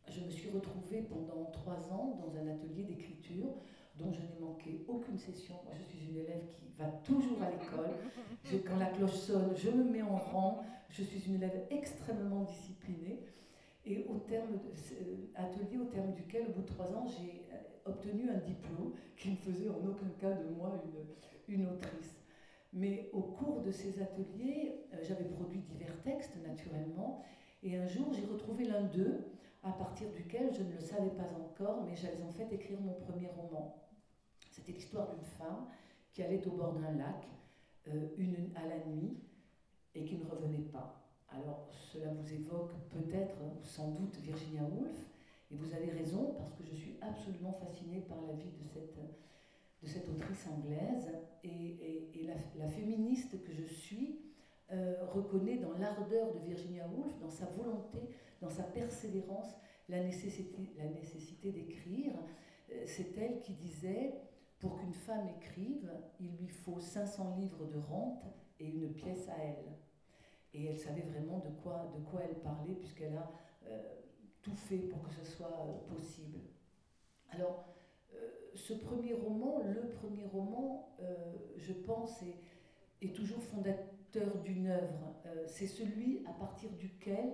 je 0.10 0.22
me 0.22 0.30
suis 0.30 0.50
retrouvée 0.50 1.01
pendant 1.01 1.46
trois 1.51 1.92
ans 1.92 2.20
dans 2.20 2.36
un 2.38 2.48
atelier 2.48 2.84
d'écriture 2.84 3.54
dont 3.98 4.12
je 4.12 4.22
n'ai 4.22 4.40
manqué 4.40 4.84
aucune 4.88 5.18
session. 5.18 5.56
Je 5.74 5.84
suis 5.84 6.08
une 6.10 6.18
élève 6.18 6.46
qui 6.52 6.66
va 6.78 6.86
toujours 7.04 7.42
à 7.42 7.50
l'école. 7.50 7.92
Quand 8.68 8.78
la 8.78 8.88
cloche 8.88 9.14
sonne, 9.14 9.54
je 9.56 9.70
me 9.70 9.84
mets 9.84 10.02
en 10.02 10.18
rang. 10.18 10.64
Je 10.90 11.04
suis 11.04 11.25
une 11.28 11.36
élève 11.36 11.66
extrêmement 11.70 12.44
disciplinée. 12.44 13.20
Et 13.86 14.06
au 14.10 14.18
terme 14.20 14.52
de, 14.54 15.30
atelier 15.36 15.78
au 15.78 15.86
terme 15.86 16.14
duquel, 16.14 16.48
au 16.48 16.52
bout 16.52 16.62
de 16.62 16.68
trois 16.68 16.92
ans, 16.94 17.06
j'ai 17.06 17.46
obtenu 17.86 18.30
un 18.30 18.38
diplôme 18.38 18.94
qui 19.16 19.32
ne 19.32 19.36
faisait 19.36 19.70
en 19.70 19.88
aucun 19.88 20.10
cas 20.20 20.32
de 20.32 20.50
moi 20.56 20.74
une, 21.48 21.56
une 21.56 21.68
autrice. 21.68 22.16
Mais 22.74 23.10
au 23.14 23.22
cours 23.22 23.62
de 23.62 23.72
ces 23.72 24.02
ateliers, 24.02 24.74
euh, 24.94 24.98
j'avais 25.02 25.24
produit 25.25 25.60
divers 25.60 26.02
textes 26.04 26.36
naturellement, 26.46 27.24
et 27.64 27.78
un 27.78 27.88
jour 27.88 28.12
j'ai 28.12 28.25
retrouvé 28.25 28.66
l'un 28.66 28.82
d'eux, 28.82 29.24
à 29.64 29.72
partir 29.72 30.10
duquel 30.10 30.52
je 30.54 30.62
ne 30.62 30.74
le 30.74 30.80
savais 30.80 31.10
pas 31.10 31.30
encore, 31.40 31.84
mais 31.86 31.96
j'allais 31.96 32.22
en 32.24 32.32
fait 32.32 32.54
écrire 32.54 32.80
mon 32.82 32.94
premier 32.94 33.28
roman. 33.28 33.75
C'était 34.55 34.71
l'histoire 34.71 35.13
d'une 35.13 35.25
femme 35.25 35.67
qui 36.13 36.24
allait 36.24 36.47
au 36.47 36.51
bord 36.51 36.74
d'un 36.74 36.93
lac, 36.93 37.27
euh, 37.89 38.07
une, 38.17 38.51
à 38.55 38.65
la 38.65 38.85
nuit, 38.85 39.17
et 39.93 40.05
qui 40.05 40.15
ne 40.15 40.25
revenait 40.25 40.69
pas. 40.71 41.01
Alors 41.29 41.67
cela 41.91 42.13
vous 42.13 42.33
évoque 42.33 42.71
peut-être 42.89 43.35
ou 43.41 43.63
sans 43.65 43.91
doute 43.91 44.15
Virginia 44.17 44.62
Woolf, 44.63 44.95
et 45.51 45.55
vous 45.55 45.74
avez 45.74 45.91
raison 45.91 46.33
parce 46.38 46.53
que 46.53 46.63
je 46.63 46.74
suis 46.74 46.95
absolument 47.01 47.51
fascinée 47.53 48.00
par 48.07 48.21
la 48.21 48.33
vie 48.33 48.51
de 48.51 48.63
cette 48.63 48.97
de 49.83 49.88
cette 49.88 50.09
autrice 50.09 50.47
anglaise. 50.47 51.12
Et, 51.43 52.09
et, 52.13 52.27
la, 52.57 52.67
féministe 52.67 53.43
que 53.43 53.53
je 53.53 53.65
suis 53.71 54.19
euh, 54.71 55.05
reconnaît 55.13 55.57
dans 55.57 55.77
l'ardeur 55.77 56.33
de 56.33 56.39
Virginia 56.39 56.88
Woolf, 56.88 57.19
dans 57.19 57.29
sa 57.29 57.45
volonté, 57.45 58.00
dans 58.41 58.50
sa 58.50 58.63
persévérance, 58.63 59.53
la 59.88 60.03
nécessité, 60.03 60.71
la 60.77 60.85
nécessité 60.85 61.51
d'écrire. 61.51 62.13
Euh, 62.71 62.83
c'est 62.88 63.15
elle 63.17 63.41
qui 63.41 63.53
disait, 63.53 64.15
pour 64.59 64.77
qu'une 64.77 64.93
femme 64.93 65.27
écrive, 65.27 65.91
il 66.19 66.35
lui 66.38 66.47
faut 66.47 66.79
500 66.79 67.35
livres 67.38 67.65
de 67.65 67.77
rente 67.77 68.24
et 68.59 68.69
une 68.69 68.93
pièce 68.93 69.27
à 69.29 69.38
elle. 69.43 69.74
Et 70.53 70.65
elle 70.65 70.77
savait 70.77 71.01
vraiment 71.01 71.39
de 71.39 71.50
quoi, 71.62 71.91
elle 72.24 72.39
parlait, 72.39 72.75
puisqu'elle 72.75 73.17
a 73.17 73.31
euh, 73.67 73.81
tout 74.41 74.55
fait 74.55 74.77
pour 74.77 75.03
que 75.03 75.13
ce 75.13 75.25
soit 75.25 75.85
possible. 75.89 76.39
Alors, 77.29 77.75
ce 78.55 78.74
premier 78.74 79.13
roman, 79.13 79.62
le 79.63 79.89
premier 79.89 80.25
roman, 80.25 80.95
euh, 81.01 81.33
je 81.57 81.74
pense, 81.74 82.21
est, 82.21 83.13
toujours 83.13 83.41
fondateur 83.43 84.35
d'une 84.43 84.67
œuvre. 84.67 85.13
Euh, 85.27 85.43
c'est 85.47 85.67
celui 85.67 86.25
à 86.25 86.31
partir 86.31 86.71
duquel 86.71 87.33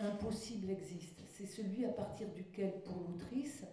impossible 0.00 0.68
existe. 0.70 1.20
C'est 1.28 1.46
celui 1.46 1.84
à 1.84 1.90
partir 1.90 2.28
duquel, 2.30 2.82
pour 2.82 2.96
l'autrice, 3.06 3.64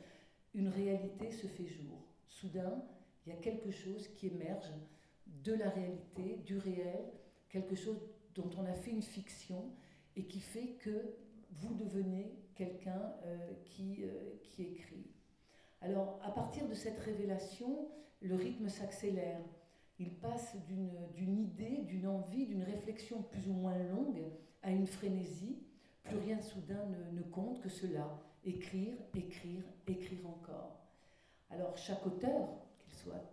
une 0.54 0.68
réalité 0.68 1.32
se 1.32 1.48
fait 1.48 1.66
jour. 1.66 2.07
Soudain, 2.28 2.84
il 3.26 3.34
y 3.34 3.36
a 3.36 3.40
quelque 3.40 3.72
chose 3.72 4.08
qui 4.10 4.28
émerge 4.28 4.72
de 5.26 5.54
la 5.54 5.70
réalité, 5.70 6.42
du 6.46 6.58
réel, 6.58 7.12
quelque 7.50 7.76
chose 7.76 8.00
dont 8.36 8.50
on 8.58 8.66
a 8.66 8.74
fait 8.74 8.92
une 8.92 9.02
fiction 9.02 9.72
et 10.16 10.26
qui 10.26 10.40
fait 10.40 10.76
que 10.80 11.16
vous 11.52 11.74
devenez 11.74 12.32
quelqu'un 12.56 13.14
euh, 13.26 13.54
qui, 13.64 14.04
qui 14.44 14.64
écrit. 14.64 15.08
Alors, 15.82 16.20
à 16.24 16.32
partir 16.32 16.68
de 16.68 16.74
cette 16.74 17.00
révélation, 17.00 17.90
le 18.22 18.36
rythme 18.36 18.70
s'accélère. 18.70 19.42
Il 20.00 20.14
passe 20.14 20.56
d'une 20.68 21.40
idée, 21.40 21.84
d'une 21.86 22.08
envie, 22.08 22.46
d'une 22.46 22.64
réflexion 22.64 23.24
plus 23.24 23.48
ou 23.48 23.54
moins 23.54 23.78
longue 23.78 24.24
à 24.62 24.72
une 24.72 24.88
frénésie. 24.88 25.64
Plus 26.04 26.18
rien 26.18 26.40
soudain 26.40 26.86
ne, 27.12 27.22
compte 27.22 27.62
que 27.62 27.70
cela. 27.70 28.20
Écrire, 28.44 28.96
écrire, 29.16 29.64
écrire 29.88 30.28
encore. 30.28 30.87
Alors, 31.50 31.78
chaque 31.78 32.06
auteur, 32.06 32.50
qu'il 32.80 32.94
soit 32.94 33.24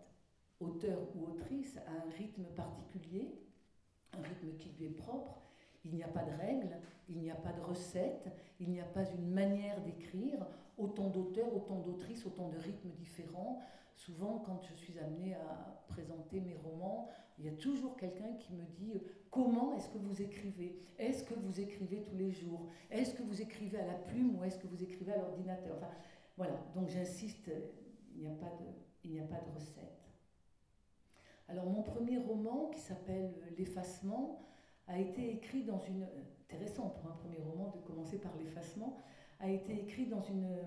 auteur 0.60 0.98
ou 1.14 1.26
autrice, 1.26 1.78
a 1.78 2.06
un 2.06 2.10
rythme 2.16 2.44
particulier, 2.54 3.40
un 4.12 4.22
rythme 4.22 4.56
qui 4.58 4.70
lui 4.70 4.86
est 4.86 4.96
propre. 4.96 5.40
Il 5.84 5.94
n'y 5.94 6.02
a 6.02 6.08
pas 6.08 6.22
de 6.22 6.32
règles, 6.32 6.78
il 7.08 7.18
n'y 7.18 7.30
a 7.30 7.34
pas 7.34 7.52
de 7.52 7.60
recettes, 7.60 8.30
il 8.60 8.70
n'y 8.70 8.80
a 8.80 8.86
pas 8.86 9.04
une 9.10 9.28
manière 9.28 9.80
d'écrire 9.82 10.46
autant 10.78 11.08
d'auteurs, 11.08 11.54
autant 11.54 11.80
d'autrices, 11.80 12.24
autant 12.24 12.48
de 12.48 12.58
rythmes 12.58 12.90
différents. 12.90 13.60
Souvent, 13.94 14.42
quand 14.46 14.60
je 14.62 14.74
suis 14.74 14.98
amenée 14.98 15.34
à 15.34 15.84
présenter 15.88 16.40
mes 16.40 16.56
romans, 16.56 17.08
il 17.38 17.44
y 17.44 17.48
a 17.48 17.52
toujours 17.52 17.96
quelqu'un 17.96 18.32
qui 18.34 18.52
me 18.54 18.64
dit 18.64 19.00
comment 19.30 19.74
est-ce 19.74 19.88
que 19.88 19.98
vous 19.98 20.22
écrivez? 20.22 20.80
Est-ce 20.98 21.24
que 21.24 21.34
vous 21.34 21.60
écrivez 21.60 22.02
tous 22.02 22.16
les 22.16 22.30
jours? 22.30 22.68
Est-ce 22.90 23.14
que 23.14 23.22
vous 23.22 23.42
écrivez 23.42 23.78
à 23.78 23.86
la 23.86 23.94
plume 23.94 24.38
ou 24.38 24.44
est-ce 24.44 24.58
que 24.58 24.66
vous 24.66 24.82
écrivez 24.82 25.12
à 25.12 25.18
l'ordinateur? 25.18 25.76
Voilà. 26.36 26.58
Donc 26.74 26.88
j'insiste, 26.88 27.50
il 28.14 28.20
n'y 28.20 28.28
a 28.28 28.34
pas 28.34 28.50
de, 28.50 29.18
a 29.18 29.24
pas 29.24 29.40
de 29.40 29.54
recette. 29.54 30.10
Alors 31.48 31.66
mon 31.66 31.82
premier 31.82 32.18
roman, 32.18 32.70
qui 32.70 32.80
s'appelle 32.80 33.34
L'effacement, 33.58 34.40
a 34.86 34.98
été 34.98 35.30
écrit 35.32 35.64
dans 35.64 35.80
une 35.80 36.06
intéressant 36.54 36.90
pour 36.90 37.10
un 37.10 37.14
premier 37.14 37.38
roman 37.38 37.70
de 37.70 37.78
commencer 37.80 38.18
par 38.18 38.36
l'effacement 38.36 39.02
a 39.40 39.50
été 39.50 39.74
écrit 39.80 40.06
dans 40.06 40.22
une 40.22 40.44
euh, 40.44 40.62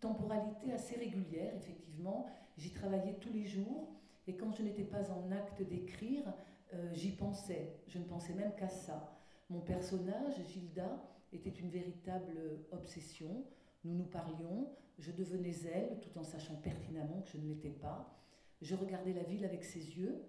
temporalité 0.00 0.72
assez 0.72 0.96
régulière, 0.96 1.54
effectivement. 1.56 2.26
J'y 2.56 2.72
travaillais 2.72 3.14
tous 3.14 3.32
les 3.32 3.44
jours 3.44 3.88
et 4.26 4.36
quand 4.36 4.52
je 4.52 4.62
n'étais 4.62 4.84
pas 4.84 5.10
en 5.10 5.30
acte 5.32 5.62
d'écrire, 5.62 6.32
euh, 6.72 6.92
j'y 6.92 7.10
pensais. 7.10 7.80
Je 7.86 7.98
ne 7.98 8.04
pensais 8.04 8.34
même 8.34 8.54
qu'à 8.54 8.68
ça. 8.68 9.18
Mon 9.50 9.60
personnage, 9.60 10.34
Gilda, 10.48 11.02
était 11.32 11.50
une 11.50 11.70
véritable 11.70 12.64
obsession. 12.70 13.44
Nous 13.84 13.94
nous 13.94 14.06
parlions, 14.06 14.68
je 14.98 15.10
devenais 15.12 15.54
elle, 15.72 16.00
tout 16.00 16.18
en 16.18 16.24
sachant 16.24 16.56
pertinemment 16.56 17.22
que 17.22 17.30
je 17.30 17.38
ne 17.38 17.48
l'étais 17.48 17.70
pas. 17.70 18.16
Je 18.62 18.74
regardais 18.74 19.12
la 19.12 19.22
ville 19.22 19.44
avec 19.44 19.64
ses 19.64 19.98
yeux. 19.98 20.22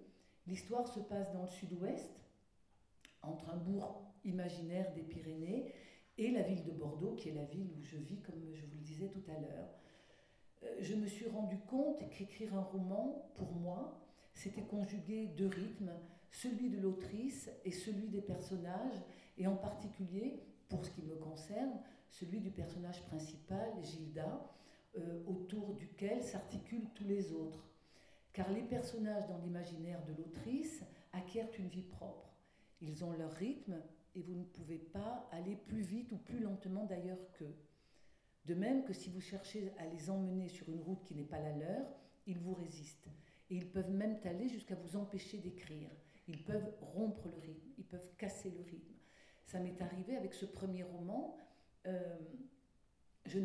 L'histoire 0.47 0.87
se 0.87 0.99
passe 0.99 1.31
dans 1.33 1.43
le 1.43 1.49
sud-ouest, 1.49 2.11
entre 3.21 3.49
un 3.49 3.57
bourg 3.57 4.01
imaginaire 4.23 4.91
des 4.93 5.03
Pyrénées 5.03 5.73
et 6.17 6.31
la 6.31 6.41
ville 6.41 6.63
de 6.63 6.71
Bordeaux, 6.71 7.13
qui 7.15 7.29
est 7.29 7.33
la 7.33 7.45
ville 7.45 7.69
où 7.77 7.83
je 7.83 7.97
vis, 7.97 8.19
comme 8.21 8.41
je 8.53 8.65
vous 8.65 8.77
le 8.77 8.83
disais 8.83 9.09
tout 9.09 9.23
à 9.27 9.39
l'heure. 9.39 9.69
Euh, 10.63 10.75
je 10.79 10.95
me 10.95 11.07
suis 11.07 11.27
rendu 11.27 11.57
compte 11.59 12.09
qu'écrire 12.09 12.55
un 12.55 12.61
roman, 12.61 13.31
pour 13.35 13.51
moi, 13.53 13.99
c'était 14.33 14.63
conjuguer 14.63 15.27
deux 15.37 15.47
rythmes, 15.47 15.91
celui 16.31 16.69
de 16.69 16.79
l'autrice 16.79 17.49
et 17.63 17.71
celui 17.71 18.07
des 18.07 18.21
personnages, 18.21 19.01
et 19.37 19.47
en 19.47 19.55
particulier, 19.55 20.41
pour 20.69 20.85
ce 20.85 20.91
qui 20.91 21.03
me 21.03 21.15
concerne, 21.15 21.79
celui 22.09 22.39
du 22.39 22.51
personnage 22.51 23.03
principal, 23.05 23.71
Gilda, 23.83 24.49
euh, 24.97 25.23
autour 25.27 25.73
duquel 25.75 26.23
s'articulent 26.23 26.89
tous 26.93 27.05
les 27.05 27.33
autres. 27.33 27.67
Car 28.33 28.49
les 28.51 28.63
personnages 28.63 29.27
dans 29.27 29.37
l'imaginaire 29.37 30.03
de 30.05 30.13
l'autrice 30.13 30.83
acquièrent 31.13 31.49
une 31.59 31.67
vie 31.67 31.83
propre. 31.83 32.33
Ils 32.81 33.03
ont 33.03 33.11
leur 33.11 33.31
rythme, 33.33 33.81
et 34.15 34.21
vous 34.21 34.35
ne 34.35 34.45
pouvez 34.45 34.77
pas 34.77 35.27
aller 35.31 35.55
plus 35.55 35.81
vite 35.81 36.11
ou 36.11 36.17
plus 36.17 36.39
lentement 36.39 36.85
d'ailleurs 36.85 37.19
qu'eux. 37.33 37.55
De 38.45 38.53
même 38.53 38.85
que 38.85 38.93
si 38.93 39.09
vous 39.09 39.21
cherchez 39.21 39.73
à 39.77 39.85
les 39.87 40.09
emmener 40.09 40.47
sur 40.47 40.69
une 40.69 40.81
route 40.81 41.03
qui 41.03 41.15
n'est 41.15 41.23
pas 41.23 41.39
la 41.39 41.55
leur, 41.55 41.85
ils 42.25 42.39
vous 42.39 42.53
résistent. 42.53 43.09
Et 43.49 43.57
ils 43.57 43.69
peuvent 43.69 43.91
même 43.91 44.17
aller 44.23 44.47
jusqu'à 44.47 44.75
vous 44.75 44.95
empêcher 44.95 45.37
d'écrire. 45.39 45.89
Ils 46.27 46.43
peuvent 46.43 46.73
rompre 46.81 47.27
le 47.27 47.37
rythme, 47.37 47.69
ils 47.77 47.85
peuvent 47.85 48.15
casser 48.17 48.51
le 48.51 48.61
rythme. 48.61 48.94
Ça 49.45 49.59
m'est 49.59 49.81
arrivé 49.81 50.15
avec 50.15 50.33
ce 50.33 50.45
premier 50.45 50.83
roman. 50.83 51.37
Euh, 51.85 52.17
je, 53.25 53.39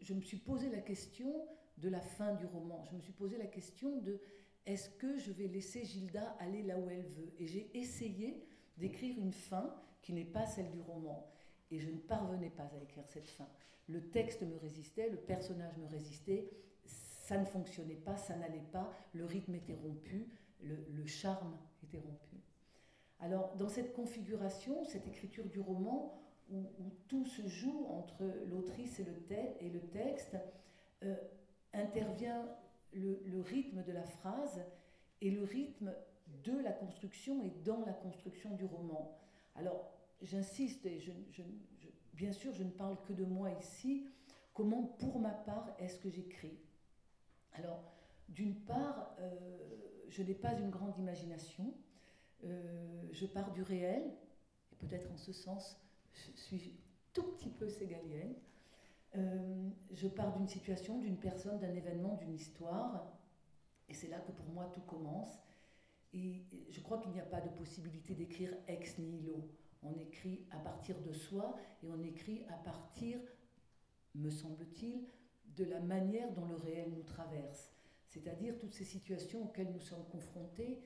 je, 0.00 0.14
me 0.14 0.20
suis 0.20 0.38
posé 0.38 0.70
la 0.70 0.80
question 0.80 1.46
de 1.78 1.88
la 1.88 2.00
fin 2.00 2.34
du 2.34 2.46
roman. 2.46 2.84
Je 2.90 2.96
me 2.96 3.00
suis 3.00 3.12
posé 3.12 3.36
la 3.36 3.46
question 3.46 3.98
de 3.98 4.20
est-ce 4.66 4.90
que 4.90 5.16
je 5.16 5.32
vais 5.32 5.46
laisser 5.46 5.84
Gilda 5.84 6.36
aller 6.40 6.62
là 6.62 6.78
où 6.78 6.88
elle 6.90 7.06
veut? 7.06 7.32
Et 7.38 7.46
j'ai 7.46 7.70
essayé 7.78 8.46
d'écrire 8.76 9.16
une 9.18 9.32
fin 9.32 9.74
qui 10.02 10.12
n'est 10.12 10.24
pas 10.24 10.46
celle 10.46 10.70
du 10.70 10.80
roman. 10.80 11.30
Et 11.70 11.78
je 11.78 11.90
ne 11.90 11.98
parvenais 11.98 12.50
pas 12.50 12.64
à 12.64 12.82
écrire 12.82 13.06
cette 13.08 13.28
fin. 13.28 13.48
Le 13.88 14.10
texte 14.10 14.42
me 14.42 14.56
résistait, 14.56 15.08
le 15.08 15.16
personnage 15.16 15.76
me 15.76 15.86
résistait, 15.86 16.50
ça 16.84 17.38
ne 17.38 17.44
fonctionnait 17.44 17.94
pas, 17.96 18.16
ça 18.16 18.36
n'allait 18.36 18.64
pas, 18.72 18.92
le 19.12 19.24
rythme 19.24 19.54
était 19.54 19.74
rompu, 19.74 20.28
le, 20.62 21.06
charme 21.06 21.56
était 21.82 21.98
rompu. 21.98 22.35
Alors, 23.20 23.54
dans 23.56 23.68
cette 23.68 23.92
configuration, 23.92 24.84
cette 24.84 25.06
écriture 25.06 25.46
du 25.46 25.60
roman, 25.60 26.20
où, 26.50 26.64
tout 27.08 27.24
se 27.24 27.46
joue 27.46 27.86
entre 27.90 28.24
l'autrice 28.46 29.00
et, 29.00 29.68
le 29.68 29.80
texte, 29.80 30.36
euh, 31.02 31.16
intervient 31.72 32.46
le, 32.92 33.40
rythme 33.40 33.82
de 33.82 33.92
la 33.92 34.04
phrase 34.04 34.60
et 35.20 35.30
le 35.30 35.42
rythme 35.42 35.92
de 36.44 36.58
la 36.58 36.72
construction 36.72 37.42
et 37.42 37.50
dans 37.64 37.84
la 37.84 37.92
construction 37.92 38.54
du 38.54 38.64
roman. 38.64 39.18
Alors, 39.54 39.90
j'insiste, 40.22 40.86
et 40.86 41.00
bien 42.14 42.32
sûr, 42.32 42.52
je 42.52 42.62
ne 42.62 42.70
parle 42.70 42.96
que 43.02 43.12
de 43.12 43.24
moi 43.24 43.50
ici, 43.60 44.06
comment, 44.54 44.82
pour 44.82 45.18
ma 45.18 45.30
part, 45.30 45.74
est-ce 45.78 45.98
que 45.98 46.10
j'écris? 46.10 46.58
Alors, 47.54 47.82
d'une 48.28 48.54
part, 48.54 49.16
euh, 49.20 49.58
je 50.08 50.22
n'ai 50.22 50.34
pas 50.34 50.52
une 50.54 50.70
grande 50.70 50.96
imagination, 50.98 51.74
euh, 52.44 53.08
je 53.12 53.26
pars 53.26 53.50
du 53.52 53.62
réel, 53.62 54.02
et 54.72 54.76
peut-être 54.76 55.10
en 55.10 55.16
ce 55.16 55.32
sens, 55.32 55.80
je 56.12 56.40
suis 56.40 56.76
tout 57.12 57.24
petit 57.32 57.50
peu 57.50 57.68
ségalienne. 57.68 58.34
Euh, 59.16 59.70
je 59.92 60.08
pars 60.08 60.36
d'une 60.36 60.48
situation, 60.48 60.98
d'une 60.98 61.18
personne, 61.18 61.58
d'un 61.58 61.74
événement, 61.74 62.16
d'une 62.16 62.34
histoire, 62.34 63.06
et 63.88 63.94
c'est 63.94 64.08
là 64.08 64.18
que 64.18 64.32
pour 64.32 64.46
moi 64.46 64.70
tout 64.74 64.82
commence. 64.82 65.38
Et 66.12 66.44
je 66.70 66.80
crois 66.80 66.98
qu'il 66.98 67.12
n'y 67.12 67.20
a 67.20 67.26
pas 67.26 67.40
de 67.40 67.48
possibilité 67.50 68.14
d'écrire 68.14 68.54
ex 68.68 68.98
nihilo. 68.98 69.50
On 69.82 69.98
écrit 69.98 70.46
à 70.50 70.58
partir 70.58 71.00
de 71.00 71.12
soi 71.12 71.56
et 71.82 71.90
on 71.90 72.02
écrit 72.02 72.44
à 72.48 72.56
partir, 72.56 73.20
me 74.14 74.30
semble-t-il, 74.30 75.06
de 75.56 75.64
la 75.64 75.80
manière 75.80 76.32
dont 76.32 76.46
le 76.46 76.56
réel 76.56 76.92
nous 76.94 77.02
traverse, 77.02 77.70
c'est-à-dire 78.08 78.58
toutes 78.58 78.74
ces 78.74 78.84
situations 78.84 79.44
auxquelles 79.44 79.72
nous 79.72 79.80
sommes 79.80 80.04
confrontés, 80.10 80.82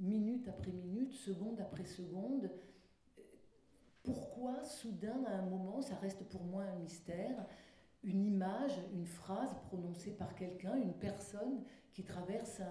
minute 0.00 0.48
après 0.48 0.72
minute, 0.72 1.12
seconde 1.12 1.60
après 1.60 1.84
seconde. 1.84 2.50
Pourquoi 4.02 4.64
soudain, 4.64 5.24
à 5.26 5.36
un 5.36 5.46
moment, 5.46 5.82
ça 5.82 5.94
reste 5.96 6.24
pour 6.28 6.42
moi 6.42 6.64
un 6.64 6.76
mystère, 6.76 7.46
une 8.02 8.24
image, 8.24 8.72
une 8.92 9.06
phrase 9.06 9.54
prononcée 9.66 10.12
par 10.12 10.34
quelqu'un, 10.34 10.76
une 10.76 10.94
personne 10.94 11.62
qui 11.92 12.02
traverse 12.02 12.62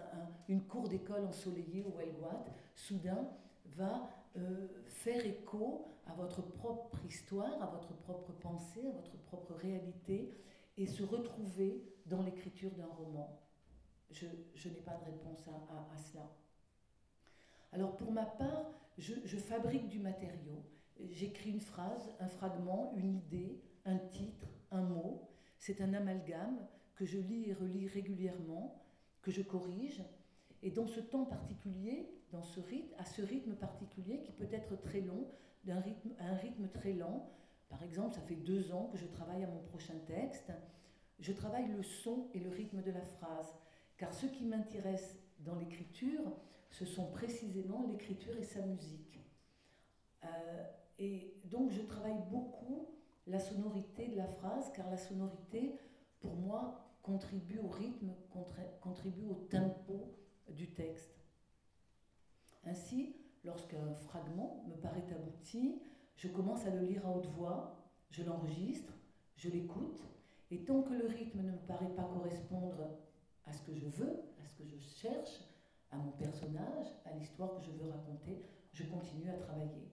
une 0.48 0.64
cour 0.64 0.88
d'école 0.88 1.26
ensoleillée 1.26 1.84
au 1.84 2.00
Elguat, 2.00 2.46
soudain 2.76 3.30
va 3.66 4.10
euh, 4.38 4.68
faire 4.86 5.26
écho 5.26 5.86
à 6.08 6.14
votre 6.14 6.42
propre 6.42 6.98
histoire, 7.06 7.62
à 7.62 7.68
votre 7.68 7.94
propre 7.94 8.32
pensée, 8.34 8.88
à 8.88 8.92
votre 8.92 9.18
propre 9.18 9.54
réalité, 9.54 10.34
et 10.78 10.88
se 10.88 11.04
retrouver 11.04 11.84
dans 12.06 12.22
l'écriture 12.22 12.72
d'un 12.72 12.88
roman. 12.88 13.40
Je, 14.12 14.26
n'ai 14.26 14.82
pas 14.82 14.96
de 14.96 15.06
réponse 15.06 15.48
à, 15.48 15.98
cela. 15.98 16.32
Alors 17.72 17.96
pour 17.98 18.12
ma 18.12 18.26
part, 18.26 18.72
je, 18.98 19.38
fabrique 19.38 19.88
du 19.88 20.00
matériau. 20.00 20.64
J'écris 21.12 21.52
une 21.52 21.62
phrase, 21.62 22.10
un 22.20 22.28
fragment, 22.28 22.94
une 22.98 23.16
idée, 23.16 23.62
un 23.86 23.98
titre, 23.98 24.48
un 24.72 24.82
mot. 24.82 25.30
C'est 25.58 25.82
un 25.82 25.94
amalgame 25.94 26.60
que 26.96 27.06
je 27.06 27.18
lis 27.18 27.50
et 27.50 27.54
relis 27.54 27.88
régulièrement, 27.88 28.84
que 29.22 29.32
je 29.32 29.42
corrige. 29.42 30.04
Et 30.62 30.72
dans 30.72 30.88
ce 30.88 31.00
temps 31.00 31.26
particulier, 31.26 32.10
dans 32.32 32.44
ce 32.44 32.60
rythme, 32.60 32.94
à 32.98 33.06
ce 33.06 33.22
rythme 33.22 33.56
particulier 33.56 34.22
qui 34.24 34.32
peut 34.34 34.50
être 34.52 34.80
très 34.82 35.02
long, 35.02 35.32
d'un 35.64 35.80
rythme, 35.80 36.12
un 36.20 36.36
rythme 36.36 36.68
très 36.68 36.94
lent. 36.94 37.32
Par 37.70 37.84
exemple, 37.84 38.16
ça 38.16 38.22
fait 38.22 38.36
deux 38.36 38.72
ans 38.72 38.90
que 38.92 38.98
je 38.98 39.06
travaille 39.06 39.44
à 39.44 39.48
mon 39.48 39.62
prochain 39.62 39.96
texte. 40.08 40.52
Je 41.20 41.32
travaille 41.32 41.68
le 41.68 41.84
son 41.84 42.28
et 42.34 42.40
le 42.40 42.50
rythme 42.50 42.82
de 42.82 42.92
la 42.92 43.02
phrase, 43.02 43.54
car 43.98 44.14
ce 44.14 44.26
qui 44.26 44.46
m'intéresse 44.46 45.18
dans 45.40 45.56
l'écriture, 45.56 46.22
ce 46.70 46.86
sont 46.86 47.12
précisément 47.12 47.86
l'écriture 47.88 48.38
et 48.38 48.44
sa 48.44 48.62
musique. 48.62 49.20
Euh, 50.24 50.64
et 50.98 51.40
donc 51.46 51.72
je 51.72 51.82
travaille 51.82 52.22
beaucoup 52.30 52.90
la 53.28 53.40
sonorité 53.40 54.08
de 54.08 54.18
la 54.18 54.28
phrase, 54.28 54.72
car 54.74 54.90
la 54.90 54.98
sonorité, 54.98 55.80
pour 56.20 56.36
moi, 56.36 56.90
contribue 57.04 57.60
au 57.60 57.68
rythme, 57.68 58.12
contribue 58.82 59.26
au 59.26 59.36
tempo 59.50 60.16
du 60.50 60.72
texte. 60.74 61.24
Ainsi, 62.66 63.16
lorsqu'un 63.44 63.94
fragment 63.94 64.64
me 64.68 64.76
paraît 64.76 65.06
abouti, 65.12 65.82
je 66.18 66.28
commence 66.28 66.66
à 66.66 66.72
le 66.72 66.82
lire 66.82 67.06
à 67.08 67.12
haute 67.12 67.28
voix, 67.28 67.78
je 68.10 68.24
l'enregistre, 68.24 68.94
je 69.36 69.50
l'écoute, 69.50 70.04
et 70.52 70.66
tant 70.66 70.82
que 70.82 70.94
le 70.94 71.08
rythme 71.08 71.42
ne 71.42 71.52
me 71.52 71.58
paraît 71.68 71.96
pas 71.96 72.04
correspondre 72.04 72.90
à 73.46 73.54
ce 73.54 73.62
que 73.62 73.76
je 73.76 73.88
veux, 73.88 74.20
à 74.44 74.46
ce 74.46 74.56
que 74.56 74.68
je 74.68 74.78
cherche, 74.78 75.44
à 75.92 75.98
mon 75.98 76.12
personnage, 76.12 76.88
à 77.06 77.14
l'histoire 77.14 77.56
que 77.56 77.64
je 77.64 77.72
veux 77.72 77.90
raconter, 77.90 78.46
je 78.74 78.84
continue 78.84 79.30
à 79.30 79.38
travailler. 79.38 79.92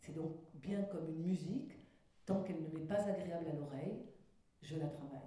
C'est 0.00 0.14
donc 0.14 0.36
bien 0.54 0.82
comme 0.82 1.08
une 1.08 1.22
musique, 1.22 1.72
tant 2.26 2.42
qu'elle 2.42 2.62
ne 2.62 2.68
m'est 2.68 2.86
pas 2.86 3.08
agréable 3.08 3.48
à 3.48 3.54
l'oreille, 3.54 4.02
je 4.62 4.76
la 4.76 4.86
travaille. 4.86 5.20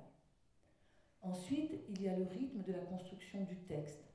Ensuite, 1.22 1.76
il 1.90 2.02
y 2.02 2.08
a 2.08 2.16
le 2.16 2.26
rythme 2.26 2.62
de 2.62 2.72
la 2.72 2.80
construction 2.80 3.44
du 3.44 3.58
texte 3.64 4.06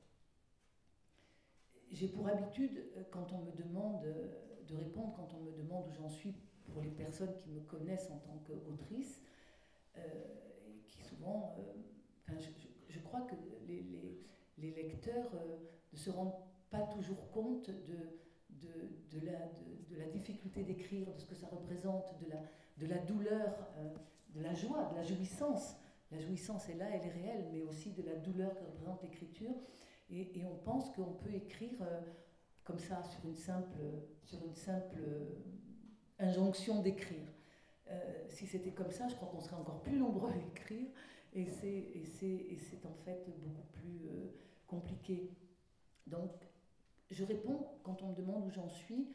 j'ai 1.91 2.07
pour 2.07 2.27
habitude, 2.27 2.83
euh, 2.97 3.03
quand 3.11 3.31
on 3.33 3.39
me 3.39 3.51
demande 3.51 4.03
euh, 4.05 4.27
de 4.67 4.75
répondre, 4.75 5.13
quand 5.15 5.29
on 5.35 5.41
me 5.41 5.51
demande 5.51 5.87
où 5.89 5.93
j'en 5.93 6.09
suis 6.09 6.33
pour 6.65 6.81
les 6.81 6.89
personnes 6.89 7.35
qui 7.37 7.49
me 7.49 7.59
connaissent 7.61 8.09
en 8.09 8.17
tant 8.17 8.37
qu'autrice, 8.47 9.21
euh, 9.97 10.01
qui 10.87 11.03
souvent, 11.03 11.55
je, 12.89 12.99
crois 12.99 13.21
que 13.21 13.35
les, 13.67 13.83
lecteurs 14.57 15.31
ne 15.93 15.97
se 15.97 16.09
rendent 16.09 16.35
pas 16.69 16.81
toujours 16.83 17.29
compte 17.31 17.69
de, 17.69 18.19
de, 19.11 19.25
la, 19.25 20.05
difficulté 20.07 20.63
d'écrire, 20.63 21.11
de 21.13 21.19
ce 21.19 21.25
que 21.25 21.35
ça 21.35 21.47
représente, 21.47 22.17
de 22.19 22.29
la, 22.29 22.95
la 22.95 23.01
douleur, 23.01 23.67
de 24.33 24.41
la 24.41 24.53
joie, 24.53 24.89
de 24.91 24.95
la 24.95 25.03
jouissance. 25.03 25.75
La 26.11 26.19
jouissance 26.19 26.67
est 26.69 26.75
là, 26.75 26.85
elle 26.91 27.05
est 27.05 27.11
réelle, 27.11 27.45
mais 27.51 27.61
aussi 27.61 27.91
de 27.91 28.03
la 28.03 28.15
douleur 28.15 28.53
que 28.55 28.65
représente 28.65 29.01
l'écriture. 29.01 29.55
Et, 30.09 30.43
on 30.45 30.57
pense 30.57 30.89
qu'on 30.91 31.13
peut 31.13 31.33
écrire 31.33 31.81
euh, 31.81 32.01
comme 32.65 32.79
ça 32.79 33.01
sur 33.03 33.25
une 33.25 33.35
simple, 33.35 33.77
sur 34.23 34.43
une 34.45 34.55
simple 34.55 34.97
euh, 34.99 35.25
injonction 36.19 36.81
d'écrire. 36.81 37.27
Euh, 37.89 38.25
si 38.27 38.45
c'était 38.45 38.71
comme 38.71 38.91
ça, 38.91 39.07
je 39.07 39.15
crois 39.15 39.29
qu'on 39.29 39.39
serait 39.39 39.55
encore 39.55 39.81
plus 39.81 39.97
nombreux 39.97 40.31
à 40.31 40.37
écrire, 40.37 40.87
et 41.33 41.45
c'est 41.45 42.85
en 42.85 42.93
fait 43.05 43.25
beaucoup 43.39 43.67
plus 43.73 44.09
compliqué. 44.67 45.29
Donc, 46.07 46.31
je 47.09 47.23
réponds 47.23 47.67
quand 47.83 48.01
on 48.03 48.09
me 48.09 48.15
demande 48.15 48.45
où 48.47 48.51
j'en 48.51 48.69
suis, 48.69 49.07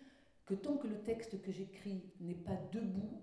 que 0.47 0.55
tant 0.55 0.77
que 0.77 0.87
le 0.87 1.03
texte 1.03 1.43
que 1.43 1.51
j'écris 1.51 2.03
n'est 2.21 2.35
pas 2.35 2.57
debout, 2.73 3.23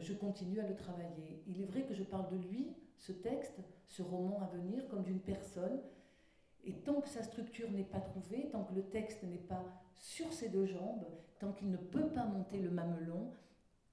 je 0.00 0.12
continue 0.14 0.60
à 0.60 0.66
le 0.66 0.74
travailler. 0.74 1.42
Il 1.46 1.60
est 1.60 1.66
vrai 1.66 1.82
que 1.84 1.94
je 1.94 2.02
parle 2.02 2.28
de 2.30 2.36
lui, 2.36 2.72
ce 2.96 3.12
texte, 3.12 3.60
ce 3.86 4.02
roman 4.02 4.40
à 4.42 4.46
venir, 4.46 4.88
comme 4.88 5.02
d'une 5.02 5.20
personne 5.20 5.80
et 6.64 6.72
tant 6.72 7.00
que 7.00 7.08
sa 7.08 7.22
structure 7.22 7.70
n'est 7.70 7.84
pas 7.84 8.00
trouvée, 8.00 8.48
tant 8.50 8.64
que 8.64 8.74
le 8.74 8.82
texte 8.82 9.22
n'est 9.22 9.38
pas 9.38 9.64
sur 9.94 10.32
ses 10.32 10.48
deux 10.48 10.66
jambes, 10.66 11.06
tant 11.38 11.52
qu'il 11.52 11.70
ne 11.70 11.76
peut 11.76 12.08
pas 12.08 12.24
monter 12.24 12.58
le 12.58 12.70
mamelon, 12.70 13.32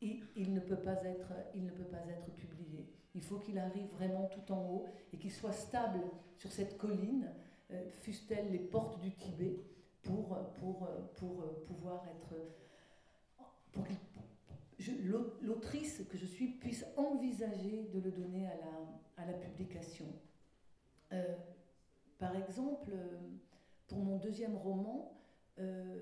il, 0.02 0.54
ne 0.54 0.60
peut 0.60 0.78
pas 0.78 1.04
être, 1.04 1.34
il 1.56 1.66
ne 1.66 1.72
peut 1.72 1.86
pas 1.86 2.04
être 2.10 2.32
publié. 2.36 2.86
Il 3.18 3.22
faut 3.22 3.40
qu'il 3.40 3.60
arrive 3.60 3.88
vraiment 3.98 4.28
tout 4.28 4.54
en 4.54 4.62
haut 4.70 4.86
et 5.12 5.18
qu'il 5.18 5.32
soit 5.32 5.52
stable 5.52 6.00
sur 6.38 6.52
cette 6.52 6.78
colline, 6.78 7.30
euh, 7.72 7.90
fussent-elles 7.90 8.50
les 8.52 8.60
portes 8.60 9.02
du 9.02 9.12
Tibet, 9.12 9.60
pour, 10.04 10.38
pour 10.60 10.88
pouvoir 11.66 12.06
être... 12.08 12.36
Pour 13.74 13.84
l'autrice 15.42 16.04
que 16.10 16.18
je 16.18 16.26
suis 16.26 16.48
puisse 16.48 16.86
envisager 16.96 17.90
de 17.94 18.00
le 18.00 18.12
donner 18.12 18.48
à 19.18 19.26
la, 19.26 19.34
publication. 19.34 20.06
Euh, 21.12 21.36
par 22.20 22.36
exemple, 22.36 22.92
euh, 22.94 23.18
pour 23.88 24.00
mon 24.00 24.18
deuxième 24.18 24.56
roman, 24.56 25.20
euh, 25.60 26.00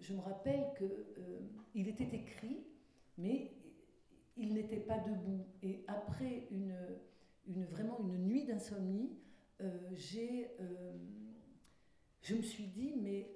je 0.00 0.14
me 0.14 0.20
rappelle 0.20 0.72
qu'il 0.76 1.86
euh, 1.86 1.90
était 1.90 2.16
écrit, 2.16 2.64
mais 3.16 3.52
il 4.38 4.54
n'était 4.54 4.80
pas 4.80 4.98
debout. 4.98 5.44
Et 5.62 5.84
après 5.86 6.48
une, 6.50 7.64
vraiment 7.64 7.98
une 8.00 8.26
nuit 8.26 8.44
d'insomnie, 8.44 9.18
j'ai, 9.94 10.50
je 12.22 12.34
me 12.34 12.42
suis 12.42 12.66
dit, 12.68 12.94
mais 12.96 13.34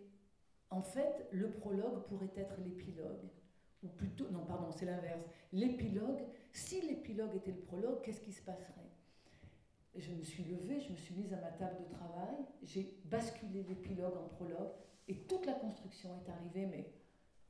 en 0.70 0.82
fait, 0.82 1.28
le 1.32 1.50
prologue 1.50 2.04
pourrait 2.04 2.32
être 2.36 2.60
l'épilogue. 2.60 3.28
Ou 3.82 3.88
plutôt, 3.88 4.30
non, 4.30 4.44
pardon, 4.44 4.70
c'est 4.70 4.86
l'inverse. 4.86 5.24
L'épilogue, 5.52 6.20
si 6.52 6.80
l'épilogue 6.82 7.34
était 7.34 7.50
le 7.50 7.60
prologue, 7.60 8.00
qu'est-ce 8.02 8.20
qui 8.20 8.32
se 8.32 8.42
passerait? 8.42 8.90
Je 9.96 10.12
me 10.12 10.22
suis 10.22 10.44
levée, 10.44 10.80
je 10.80 10.92
me 10.92 10.96
suis 10.96 11.14
mise 11.14 11.32
à 11.34 11.40
ma 11.40 11.50
table 11.50 11.76
de 11.80 11.92
travail, 11.92 12.36
j'ai 12.62 12.96
basculé 13.04 13.64
l'épilogue 13.64 14.16
en 14.16 14.28
prologue, 14.28 14.70
et 15.08 15.16
toute 15.26 15.44
la 15.44 15.52
construction 15.54 16.10
est 16.14 16.30
arrivée, 16.30 16.64
mais 16.64 16.92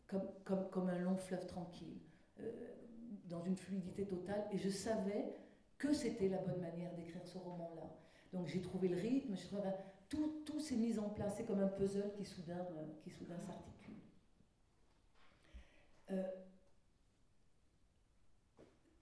comme, 0.08 0.26
comme, 0.44 0.70
comme 0.70 0.88
un 0.88 0.98
long 0.98 1.16
fleuve 1.16 1.46
tranquille, 1.46 2.00
euh, 2.40 2.50
dans 3.26 3.42
une 3.42 3.56
fluidité 3.56 4.06
totale, 4.06 4.46
et 4.52 4.58
je 4.58 4.68
savais 4.68 5.34
que 5.78 5.92
c'était 5.92 6.28
la 6.28 6.38
bonne 6.38 6.60
manière 6.60 6.94
d'écrire 6.94 7.26
ce 7.26 7.38
roman-là. 7.38 7.90
Donc 8.32 8.46
j'ai 8.46 8.62
trouvé 8.62 8.88
le 8.88 8.96
rythme, 8.96 9.36
je 9.36 9.46
trouvé, 9.46 9.62
tout, 10.08 10.42
tout 10.44 10.60
s'est 10.60 10.76
mis 10.76 10.98
en 10.98 11.08
place, 11.08 11.34
c'est 11.36 11.44
comme 11.44 11.60
un 11.60 11.68
puzzle 11.68 12.12
qui 12.16 12.24
soudain, 12.24 12.66
euh, 12.76 12.86
qui 13.02 13.10
soudain 13.10 13.38
s'articule. 13.38 13.94
Euh, 16.10 16.22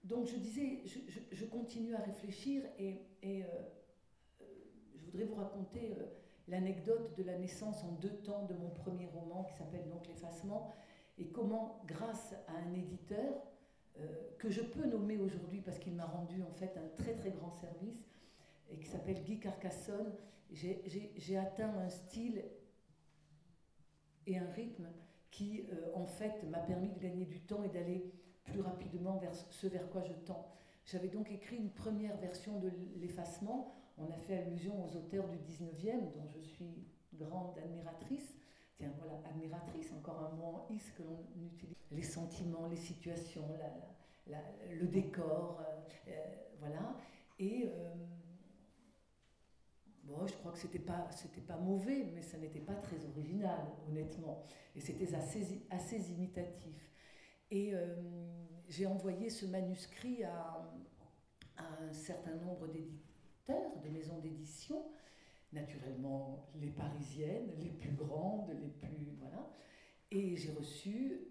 donc 0.03 0.27
je 0.27 0.35
disais, 0.37 0.81
je, 0.85 1.45
continue 1.45 1.95
à 1.95 1.99
réfléchir 1.99 2.63
et, 2.79 3.01
euh, 3.23 3.43
je 4.95 5.05
voudrais 5.05 5.25
vous 5.25 5.35
raconter 5.35 5.93
l'anecdote 6.47 7.15
de 7.17 7.23
la 7.23 7.37
naissance 7.37 7.83
en 7.83 7.93
deux 7.93 8.17
temps 8.23 8.45
de 8.45 8.53
mon 8.53 8.69
premier 8.69 9.07
roman 9.07 9.43
qui 9.43 9.53
s'appelle 9.53 9.87
donc 9.89 10.07
L'effacement 10.07 10.73
et 11.17 11.27
comment, 11.27 11.81
grâce 11.85 12.33
à 12.47 12.53
un 12.53 12.73
éditeur 12.73 13.33
que 14.37 14.49
je 14.49 14.61
peux 14.61 14.85
nommer 14.85 15.17
aujourd'hui 15.17 15.61
parce 15.61 15.77
qu'il 15.79 15.93
m'a 15.93 16.05
rendu 16.05 16.41
en 16.43 16.51
fait 16.51 16.75
un 16.77 16.87
très 16.97 17.13
très 17.15 17.31
grand 17.31 17.51
service 17.51 18.03
et 18.69 18.77
qui 18.77 18.87
s'appelle 18.87 19.23
Guy 19.23 19.39
Carcassonne, 19.39 20.13
j'ai 20.51 21.37
atteint 21.37 21.73
un 21.77 21.89
style 21.89 22.43
et 24.27 24.37
un 24.37 24.49
rythme 24.51 24.87
qui 25.29 25.65
en 25.93 26.05
fait 26.05 26.43
m'a 26.49 26.59
permis 26.59 26.89
de 26.89 26.99
gagner 26.99 27.25
du 27.25 27.41
temps 27.41 27.63
et 27.63 27.69
d'aller 27.69 28.11
plus 28.43 28.61
rapidement 28.61 29.17
vers 29.17 29.33
ce 29.35 29.67
vers 29.67 29.89
quoi 29.89 30.03
je 30.03 30.13
tends. 30.13 30.47
J'avais 30.85 31.09
donc 31.09 31.31
écrit 31.31 31.57
une 31.57 31.69
première 31.69 32.17
version 32.17 32.59
de 32.59 32.71
l'effacement. 32.97 33.71
On 33.97 34.09
a 34.09 34.17
fait 34.17 34.37
allusion 34.37 34.83
aux 34.83 34.95
auteurs 34.95 35.27
du 35.27 35.37
19e, 35.37 36.11
dont 36.11 36.27
je 36.27 36.39
suis 36.39 36.87
grande 37.13 37.57
admiratrice. 37.59 38.35
Voilà, 38.97 39.21
admiratrice, 39.29 39.91
encore 39.93 40.21
un 40.21 40.35
mot 40.35 40.45
en 40.45 40.67
is 40.73 40.91
que 40.97 41.03
l'on 41.03 41.19
utilise. 41.45 41.75
Les 41.91 42.03
sentiments, 42.03 42.67
les 42.67 42.77
situations, 42.77 43.47
la, 44.27 44.39
le 44.73 44.87
décor, 44.87 45.59
euh, 45.61 46.09
euh, 46.09 46.25
voilà. 46.59 46.95
Et 47.39 47.71
bon, 50.03 50.27
je 50.27 50.33
crois 50.35 50.51
que 50.51 50.59
c'était 50.59 50.79
pas, 50.79 51.09
c'était 51.11 51.41
pas 51.41 51.57
mauvais, 51.57 52.05
mais 52.13 52.21
ça 52.21 52.37
n'était 52.37 52.59
pas 52.59 52.75
très 52.75 53.03
original, 53.05 53.59
honnêtement. 53.89 54.43
Et 54.75 54.79
c'était 54.79 55.15
assez, 55.15 55.65
assez 55.71 56.11
imitatif. 56.11 56.91
Et 57.49 57.73
j'ai 58.69 58.85
envoyé 58.85 59.31
ce 59.31 59.47
manuscrit 59.47 60.23
à 60.23 60.71
un 61.57 61.91
certain 61.93 62.35
nombre 62.35 62.67
d'éditeurs, 62.67 63.75
de 63.83 63.89
maisons 63.89 64.19
d'édition, 64.19 64.85
naturellement 65.53 66.49
les 66.55 66.69
parisiennes, 66.69 67.51
les 67.59 67.69
plus 67.69 67.93
grandes, 67.93 68.49
les 68.49 68.69
plus. 68.69 69.15
Voilà. 69.19 69.49
Et 70.11 70.35
j'ai 70.35 70.51
reçu, 70.51 71.27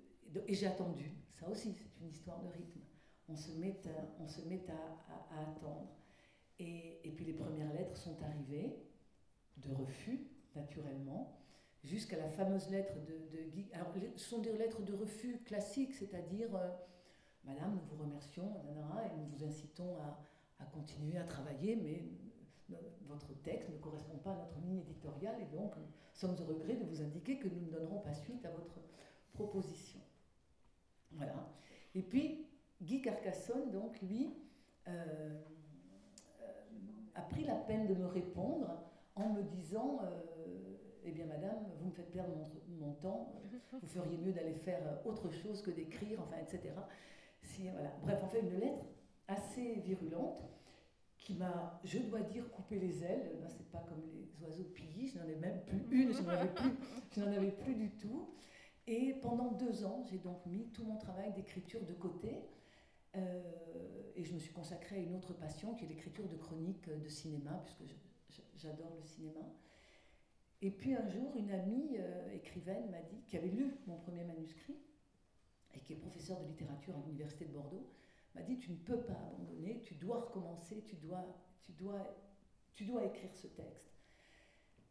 et 0.46 0.54
j'ai 0.54 0.66
attendu, 0.66 1.12
ça 1.32 1.48
aussi 1.48 1.72
c'est 1.72 2.00
une 2.00 2.10
histoire 2.10 2.40
de 2.40 2.48
rythme. 2.48 2.80
On 3.28 3.36
se 3.36 3.52
met 3.52 3.80
à, 3.86 4.22
on 4.22 4.26
se 4.26 4.40
met 4.42 4.64
à, 4.68 5.40
attendre. 5.40 5.88
Et, 6.58 7.00
et, 7.04 7.10
puis 7.10 7.24
les 7.24 7.32
premières 7.32 7.72
lettres 7.72 7.96
sont 7.96 8.20
arrivées, 8.22 8.76
de 9.56 9.72
refus, 9.72 10.26
naturellement, 10.54 11.38
jusqu'à 11.82 12.18
la 12.18 12.28
fameuse 12.28 12.68
lettre 12.70 12.94
de, 13.00 13.36
de 13.36 13.42
Guy. 13.50 13.68
Alors, 13.72 13.94
ce 14.16 14.28
sont 14.28 14.40
des 14.40 14.52
lettres 14.52 14.82
de 14.82 14.92
refus 14.92 15.38
classiques, 15.44 15.94
c'est-à-dire. 15.94 16.54
Euh, 16.54 16.68
Madame, 17.44 17.74
nous 17.74 17.96
vous 17.96 18.02
remercions, 18.02 18.54
et 18.54 19.16
nous 19.16 19.26
vous 19.34 19.44
incitons 19.44 19.96
à, 19.96 20.20
à 20.58 20.66
continuer 20.66 21.16
à 21.16 21.24
travailler, 21.24 21.74
mais 21.74 22.04
votre 23.08 23.32
texte 23.42 23.68
ne 23.70 23.76
correspond 23.78 24.18
pas 24.18 24.32
à 24.32 24.36
notre 24.36 24.58
ligne 24.60 24.78
éditoriale 24.78 25.36
et 25.40 25.56
donc 25.56 25.76
nous 25.76 25.86
sommes 26.12 26.36
au 26.40 26.44
regret 26.44 26.74
de 26.74 26.84
vous 26.84 27.00
indiquer 27.02 27.38
que 27.38 27.48
nous 27.48 27.60
ne 27.60 27.70
donnerons 27.70 28.00
pas 28.00 28.14
suite 28.14 28.44
à 28.44 28.50
votre 28.50 28.78
proposition. 29.32 30.00
Voilà. 31.12 31.34
Et 31.94 32.02
puis, 32.02 32.46
Guy 32.80 33.02
Carcassonne, 33.02 33.70
donc, 33.70 34.00
lui, 34.02 34.34
euh, 34.88 35.40
euh, 36.42 36.46
a 37.14 37.22
pris 37.22 37.44
la 37.44 37.56
peine 37.56 37.86
de 37.86 37.94
me 37.94 38.06
répondre 38.06 38.82
en 39.16 39.30
me 39.30 39.42
disant 39.42 40.00
euh, 40.04 40.76
Eh 41.04 41.10
bien, 41.10 41.26
madame, 41.26 41.66
vous 41.78 41.86
me 41.86 41.92
faites 41.92 42.12
perdre 42.12 42.34
mon, 42.36 42.86
mon 42.86 42.92
temps, 42.94 43.34
vous 43.72 43.88
feriez 43.88 44.18
mieux 44.18 44.32
d'aller 44.32 44.54
faire 44.54 44.80
autre 45.04 45.30
chose 45.30 45.62
que 45.62 45.70
d'écrire, 45.70 46.20
enfin, 46.20 46.36
etc. 46.40 46.74
Si, 47.42 47.68
voilà. 47.68 47.90
Bref, 48.02 48.22
en 48.22 48.28
fait, 48.28 48.40
une 48.40 48.58
lettre 48.58 48.84
assez 49.26 49.74
virulente 49.76 50.42
qui 51.30 51.36
m'a, 51.36 51.80
je 51.84 51.98
dois 51.98 52.22
dire, 52.22 52.50
coupé 52.50 52.78
les 52.78 53.04
ailes. 53.04 53.38
Là, 53.40 53.48
c'est 53.48 53.70
pas 53.70 53.84
comme 53.88 54.02
les 54.12 54.44
oiseaux 54.44 54.64
pillés, 54.64 55.06
je 55.06 55.18
n'en 55.18 55.28
ai 55.28 55.36
même 55.36 55.62
plus 55.64 55.86
une, 55.90 56.12
je 56.12 56.22
n'en 56.22 56.30
avais 56.30 56.52
plus, 56.52 56.72
je 57.14 57.20
n'en 57.20 57.32
avais 57.32 57.52
plus 57.52 57.74
du 57.74 57.90
tout. 57.90 58.34
Et 58.86 59.14
pendant 59.22 59.52
deux 59.52 59.84
ans, 59.84 60.02
j'ai 60.10 60.18
donc 60.18 60.44
mis 60.46 60.66
tout 60.72 60.84
mon 60.84 60.96
travail 60.96 61.32
d'écriture 61.32 61.84
de 61.84 61.92
côté. 61.92 62.48
Euh, 63.16 63.42
et 64.16 64.24
je 64.24 64.34
me 64.34 64.38
suis 64.38 64.52
consacrée 64.52 64.96
à 64.96 64.98
une 64.98 65.14
autre 65.14 65.32
passion 65.34 65.74
qui 65.74 65.84
est 65.84 65.88
l'écriture 65.88 66.26
de 66.26 66.36
chroniques 66.36 66.88
de 66.88 67.08
cinéma, 67.08 67.62
puisque 67.64 67.94
j'adore 68.56 68.96
le 69.00 69.06
cinéma. 69.06 69.40
Et 70.62 70.70
puis 70.70 70.94
un 70.94 71.08
jour, 71.08 71.36
une 71.36 71.52
amie 71.52 71.96
euh, 71.96 72.34
écrivaine 72.34 72.90
m'a 72.90 73.02
dit, 73.02 73.22
qui 73.28 73.36
avait 73.36 73.48
lu 73.48 73.76
mon 73.86 73.96
premier 73.96 74.24
manuscrit, 74.24 74.76
et 75.74 75.80
qui 75.80 75.92
est 75.92 75.96
professeure 75.96 76.40
de 76.40 76.46
littérature 76.46 76.96
à 76.96 77.00
l'Université 77.06 77.44
de 77.44 77.52
Bordeaux, 77.52 77.86
m'a 78.34 78.42
dit 78.42 78.58
tu 78.58 78.70
ne 78.70 78.76
peux 78.76 79.00
pas 79.00 79.14
abandonner, 79.14 79.80
tu 79.82 79.94
dois 79.94 80.20
recommencer, 80.20 80.82
tu 80.86 80.96
dois, 80.96 81.24
tu 81.62 81.72
dois, 81.72 82.16
tu 82.74 82.84
dois 82.84 83.04
écrire 83.04 83.34
ce 83.34 83.46
texte. 83.48 83.90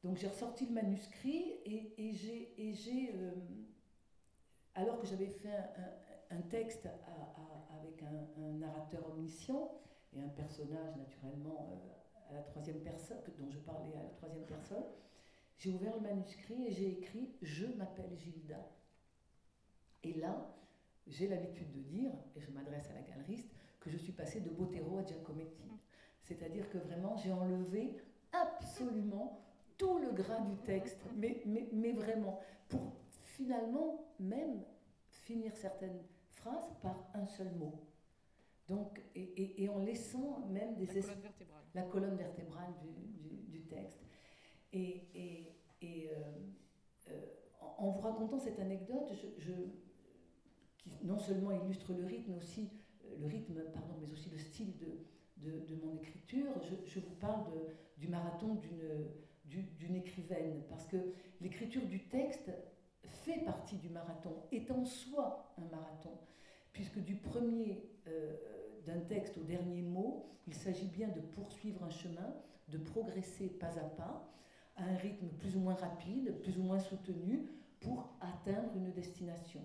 Donc 0.03 0.17
j'ai 0.17 0.27
ressorti 0.27 0.65
le 0.65 0.71
manuscrit 0.71 1.55
et, 1.65 1.93
et 1.97 2.13
j'ai, 2.13 3.11
euh, 3.15 3.31
alors 4.75 4.99
que 4.99 5.07
j'avais 5.07 5.27
fait 5.27 5.57
un, 6.29 6.41
texte 6.41 6.87
avec 7.79 8.03
un, 8.03 8.41
narrateur 8.59 9.09
omniscient 9.11 9.71
et 10.13 10.21
un 10.21 10.29
personnage 10.29 10.95
naturellement 10.95 11.69
euh, 11.71 12.31
à 12.31 12.33
la 12.35 12.41
troisième 12.43 12.79
personne, 12.79 13.17
dont 13.37 13.49
je 13.49 13.59
parlais 13.59 13.93
à 13.97 14.03
la 14.03 14.09
troisième 14.09 14.45
personne, 14.45 14.85
j'ai 15.57 15.71
ouvert 15.71 15.95
le 15.95 16.01
manuscrit 16.01 16.67
et 16.67 16.71
j'ai 16.71 16.91
écrit 16.91 17.35
Je 17.41 17.65
m'appelle 17.65 18.17
Gilda. 18.17 18.71
Et 20.03 20.13
là, 20.13 20.55
j'ai 21.09 21.27
l'habitude 21.27 21.71
de 21.71 21.81
dire, 21.81 22.11
et 22.35 22.41
je 22.41 22.51
m'adresse 22.51 22.89
à 22.89 22.93
la 22.93 23.01
galeriste, 23.01 23.49
que 23.79 23.89
je 23.89 23.97
suis 23.97 24.11
passée 24.11 24.41
de 24.41 24.49
Botero 24.49 24.97
à 24.97 25.05
Giacometti. 25.05 25.63
C'est-à-dire 26.21 26.69
que 26.69 26.77
vraiment, 26.77 27.15
j'ai 27.17 27.31
enlevé 27.31 27.97
absolument 28.31 29.41
tout 29.77 29.97
le 29.97 30.11
gras 30.11 30.41
du 30.41 30.55
texte, 30.57 30.99
mais, 31.15 31.41
mais, 31.45 31.67
mais 31.71 31.93
vraiment, 31.93 32.39
pour 32.67 32.93
finalement 33.25 34.05
même 34.19 34.61
finir 35.07 35.55
certaines 35.55 36.01
phrases 36.33 36.75
par 36.81 37.09
un 37.13 37.25
seul 37.25 37.51
mot. 37.55 37.73
Donc, 38.67 39.01
et, 39.15 39.63
et, 39.63 39.69
en 39.69 39.79
laissant 39.79 40.45
même 40.49 40.75
des... 40.75 40.85
La 40.85 40.93
colonne 40.93 41.21
vertébrale. 41.21 41.63
La 41.73 41.81
colonne 41.83 42.15
vertébrale 42.17 42.73
du, 42.83 43.37
du, 43.47 43.61
texte. 43.65 43.99
Et, 44.73 45.07
et 45.81 46.09
euh, 46.11 47.11
euh, 47.11 47.25
en, 47.77 47.89
vous 47.89 48.01
racontant 48.01 48.39
cette 48.39 48.59
anecdote, 48.59 49.11
je 49.37 49.53
qui 50.79 50.91
non 51.03 51.19
seulement 51.19 51.51
illustre 51.51 51.93
le 51.93 52.05
rythme, 52.05 52.33
aussi 52.35 52.69
euh, 53.05 53.15
le 53.19 53.27
rythme, 53.27 53.61
pardon, 53.73 53.95
mais 54.01 54.11
aussi 54.11 54.29
le 54.29 54.37
style 54.37 54.73
de, 54.77 55.51
de, 55.67 55.75
mon 55.75 55.93
écriture. 55.93 56.51
Je, 56.85 56.99
vous 56.99 57.15
parle 57.19 57.45
du 57.97 58.07
marathon 58.07 58.59
d'une 59.45 59.95
écrivaine, 59.95 60.63
parce 60.69 60.85
que 60.85 60.97
l'écriture 61.41 61.85
du 61.85 62.07
texte 62.07 62.51
fait 63.03 63.39
partie 63.45 63.77
du 63.77 63.89
marathon, 63.89 64.35
est 64.51 64.69
en 64.71 64.85
soi 64.85 65.53
un 65.57 65.65
marathon, 65.69 66.17
puisque 66.73 66.99
du 66.99 67.15
premier 67.15 67.83
euh, 68.07 68.35
d'un 68.85 68.99
texte 69.01 69.37
au 69.37 69.43
dernier 69.43 69.81
mot, 69.81 70.25
il 70.47 70.53
s'agit 70.53 70.87
bien 70.87 71.09
de 71.09 71.19
poursuivre 71.19 71.83
un 71.83 71.89
chemin, 71.89 72.33
de 72.69 72.77
progresser 72.77 73.47
pas 73.47 73.77
à 73.77 73.83
pas, 73.83 74.31
à 74.75 74.83
un 74.83 74.95
rythme 74.97 75.27
plus 75.39 75.55
ou 75.55 75.59
moins 75.59 75.75
rapide, 75.75 76.33
plus 76.41 76.57
ou 76.57 76.63
moins 76.63 76.79
soutenu, 76.79 77.49
pour 77.79 78.09
atteindre 78.21 78.69
une 78.75 78.91
destination. 78.91 79.61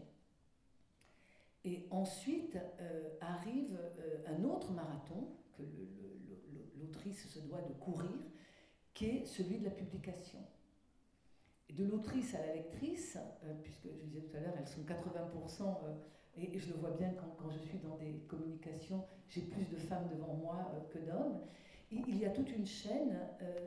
Et 1.64 1.87
ensuite 1.90 2.59
euh, 2.81 3.09
arrive 3.20 3.79
euh, 3.98 4.18
un 4.27 4.44
autre 4.44 4.72
marathon 4.72 5.29
que 5.57 5.62
l'autrice 6.79 7.27
se 7.29 7.38
doit 7.38 7.62
de 7.62 7.72
courir, 7.72 8.11
qui 8.92 9.07
est 9.07 9.24
celui 9.24 9.59
de 9.59 9.64
la 9.64 9.70
publication. 9.70 10.40
De 11.72 11.85
l'autrice 11.85 12.35
à 12.35 12.46
la 12.46 12.55
lectrice, 12.55 13.16
euh, 13.44 13.55
puisque 13.62 13.87
je 13.87 14.07
disais 14.07 14.20
tout 14.20 14.37
à 14.37 14.40
l'heure, 14.40 14.55
elles 14.59 14.68
sont 14.68 14.83
80%, 14.83 15.64
et, 16.37 16.59
je 16.59 16.68
le 16.68 16.74
vois 16.74 16.90
bien 16.90 17.14
quand, 17.38 17.48
je 17.48 17.59
suis 17.59 17.79
dans 17.79 17.96
des 17.96 18.20
communications, 18.29 19.03
j'ai 19.29 19.42
plus 19.42 19.64
de 19.64 19.77
femmes 19.77 20.09
devant 20.14 20.35
moi 20.35 20.70
que 20.90 20.98
d'hommes. 20.98 21.40
Il 21.90 22.18
y 22.18 22.27
a 22.27 22.31
toute 22.31 22.50
une 22.50 22.66
chaîne 22.66 23.16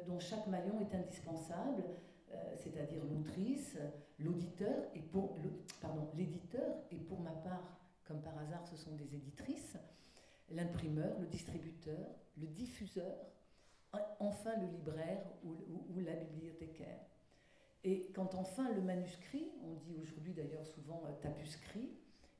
dont 0.05 0.19
chaque 0.19 0.45
maillon 0.47 0.79
est 0.81 0.93
indispensable, 0.93 1.85
c'est-à-dire 2.57 3.01
l'autrice, 3.05 3.77
l'auditeur, 4.19 4.83
et 4.93 4.99
pour, 4.99 5.37
l'éditeur, 6.17 6.75
et 6.91 6.97
pour 6.97 7.21
ma 7.21 7.31
part, 7.31 7.76
comme 8.07 8.21
par 8.21 8.37
hasard, 8.37 8.65
ce 8.65 8.77
sont 8.77 8.95
des 8.95 9.15
éditrices, 9.15 9.77
l'imprimeur, 10.49 11.19
le 11.19 11.27
distributeur, 11.27 12.07
le 12.37 12.47
diffuseur, 12.47 13.15
enfin 14.19 14.55
le 14.57 14.67
libraire 14.67 15.23
ou, 15.43 15.99
la 15.99 16.15
bibliothécaire. 16.15 16.99
Et 17.83 18.11
quand 18.13 18.35
enfin 18.35 18.71
le 18.73 18.81
manuscrit, 18.81 19.51
on 19.63 19.73
dit 19.75 19.95
aujourd'hui 19.95 20.33
d'ailleurs 20.33 20.65
souvent 20.65 21.03
euh, 21.05 21.11
tapuscrit, 21.21 21.91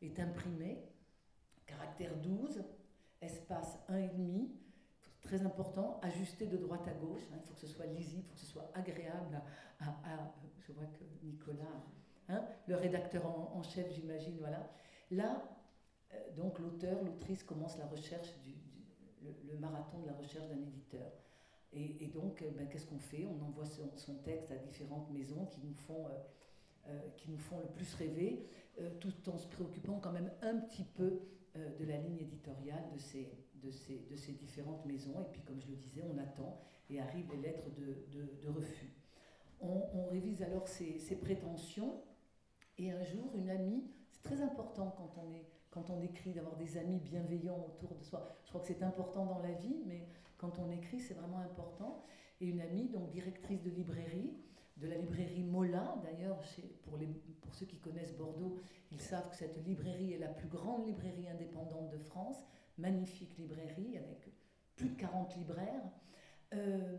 est 0.02 0.20
imprimé, 0.20 0.84
caractère 1.66 2.16
12, 2.18 2.64
espace 3.22 3.78
1,5, 3.90 4.50
très 5.22 5.42
important, 5.42 6.00
ajusté 6.04 6.46
de 6.46 6.58
droite 6.58 6.88
à 6.88 6.94
gauche, 6.94 7.22
hein, 7.34 7.38
il 7.42 7.48
faut 7.48 7.54
que 7.54 7.60
ce 7.60 7.68
soit 7.68 7.86
lisible, 7.88 8.24
il 8.26 8.30
faut 8.30 8.36
que 8.36 8.40
ce 8.40 8.46
soit 8.46 8.72
agréable 8.74 9.42
à, 9.80 10.34
je 10.60 10.72
vois 10.72 10.86
que 10.86 11.04
Nicolas, 11.26 11.84
hein, 12.30 12.44
le 12.68 12.76
rédacteur 12.76 13.26
en, 13.26 13.62
chef 13.64 13.92
j'imagine, 13.94 14.38
voilà. 14.40 14.70
Là, 15.12 15.44
donc 16.36 16.60
l'auteur, 16.60 17.02
l'autrice 17.04 17.44
commence 17.44 17.78
la 17.78 17.88
recherche, 17.88 18.30
du, 18.44 18.56
le, 19.24 19.58
marathon 19.58 20.00
de 20.00 20.08
la 20.08 20.14
recherche 20.14 20.48
d'un 20.48 20.62
éditeur. 20.62 21.12
Et, 21.74 22.08
donc, 22.08 22.42
euh, 22.42 22.50
ben, 22.58 22.68
qu'est-ce 22.68 22.86
qu'on 22.86 22.98
fait? 22.98 23.26
On 23.26 23.44
envoie 23.46 23.66
son, 23.66 24.16
texte 24.24 24.52
à 24.52 24.56
différentes 24.56 25.12
maisons 25.12 25.46
qui 25.46 25.60
nous 25.62 25.74
font, 25.74 26.08
euh, 26.88 27.00
qui 27.18 27.30
nous 27.30 27.38
font 27.38 27.60
le 27.60 27.68
plus 27.68 27.94
rêver, 27.96 28.48
tout 29.00 29.30
en 29.30 29.38
se 29.38 29.48
préoccupant 29.48 30.00
quand 30.00 30.12
même 30.12 30.32
un 30.42 30.58
petit 30.58 30.84
peu 30.84 31.20
de 31.56 31.86
la 31.86 31.98
ligne 31.98 32.20
éditoriale 32.20 32.84
de 32.94 33.00
ces, 33.00 33.32
de, 33.64 33.72
ces, 33.72 34.06
de 34.10 34.16
ces 34.16 34.34
différentes 34.34 34.86
maisons. 34.86 35.20
Et 35.22 35.32
puis, 35.32 35.42
comme 35.42 35.60
je 35.60 35.68
le 35.68 35.76
disais, 35.76 36.04
on 36.04 36.18
attend 36.18 36.60
et 36.90 37.00
arrivent 37.00 37.32
les 37.32 37.42
lettres 37.42 37.70
de, 37.72 38.20
de, 38.42 38.50
refus. 38.50 38.94
On, 39.60 40.06
révise 40.06 40.42
alors 40.42 40.68
ses, 40.68 41.00
ses 41.00 41.16
prétentions. 41.16 42.02
Et 42.78 42.92
un 42.92 43.04
jour, 43.04 43.36
une 43.36 43.50
amie, 43.50 43.84
c'est 44.12 44.22
très 44.22 44.42
important 44.42 44.94
quand 44.96 45.12
on 45.18 45.34
est 45.34 45.46
quand 45.70 45.90
on 45.90 46.02
écrit, 46.02 46.34
d'avoir 46.34 46.56
des 46.56 46.78
amis 46.78 47.00
bienveillants 47.00 47.66
autour 47.68 47.96
de 47.96 48.04
soi. 48.04 48.28
Je 48.44 48.50
crois 48.50 48.62
que 48.62 48.68
c'est 48.68 48.84
important 48.84 49.26
dans 49.26 49.40
la 49.40 49.52
vie, 49.52 49.84
mais 49.86 50.08
quand 50.38 50.60
on 50.60 50.72
écrit, 50.72 51.00
c'est 51.00 51.14
vraiment 51.14 51.40
important. 51.40 52.04
Et 52.40 52.48
une 52.48 52.62
amie, 52.62 52.90
donc 52.90 53.10
directrice 53.10 53.62
de 53.64 53.70
librairie, 53.70 54.34
de 54.78 54.88
la 54.88 54.98
librairie 54.98 55.44
Mola, 55.44 56.02
d'ailleurs, 56.04 56.40
pour, 56.84 57.00
pour 57.42 57.56
ceux 57.56 57.66
qui 57.66 57.80
connaissent 57.80 58.16
Bordeaux, 58.16 58.58
ils 58.92 59.02
savent 59.02 59.30
que 59.30 59.36
cette 59.36 59.66
librairie 59.66 60.14
est 60.14 60.20
la 60.20 60.28
plus 60.28 60.48
grande 60.48 60.86
librairie 60.86 61.28
indépendante 61.28 61.90
de 61.90 61.98
France, 61.98 62.38
magnifique 62.78 63.38
librairie 63.38 63.98
avec 63.98 64.32
plus 64.76 64.90
de 64.90 64.96
40 64.96 65.36
libraires. 65.36 65.84
Euh, 66.54 66.98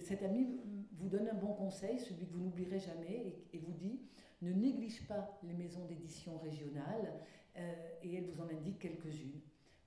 cet 0.00 0.22
ami 0.22 0.60
vous 0.92 1.08
donne 1.08 1.28
un 1.28 1.34
bon 1.34 1.52
conseil, 1.52 1.98
celui 1.98 2.26
que 2.26 2.32
vous 2.32 2.40
n'oublierez 2.40 2.78
jamais, 2.78 3.44
et, 3.52 3.58
vous 3.58 3.72
dit 3.72 4.00
ne 4.40 4.52
néglige 4.52 5.06
pas 5.08 5.38
les 5.42 5.52
maisons 5.52 5.84
d'édition 5.86 6.38
régionales, 6.38 7.12
euh, 7.56 7.72
et 8.02 8.14
elle 8.14 8.26
vous 8.26 8.40
en 8.40 8.48
indique 8.48 8.78
quelques-unes. 8.78 9.40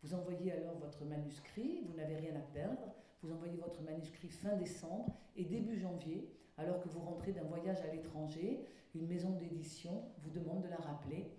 Vous 0.04 0.14
envoyez 0.14 0.52
alors 0.52 0.78
votre 0.80 1.06
manuscrit, 1.06 1.84
vous 1.86 1.94
n'avez 1.96 2.16
rien 2.16 2.36
à 2.36 2.42
perdre, 2.54 2.94
vous 3.22 3.32
envoyez 3.32 3.58
votre 3.58 3.82
manuscrit 3.84 4.30
fin 4.30 4.56
décembre, 4.56 5.16
et 5.36 5.46
début 5.46 5.78
janvier, 5.78 6.28
alors 6.58 6.82
que 6.82 6.90
vous 6.90 7.00
rentrez 7.00 7.32
d'un 7.32 7.44
voyage 7.44 7.82
à 7.82 7.94
l'étranger, 7.94 8.66
une 8.96 9.08
maison 9.08 9.32
d'édition 9.32 10.04
vous 10.20 10.32
demande 10.32 10.64
de 10.64 10.70
la 10.70 10.78
rappeler. 10.78 11.32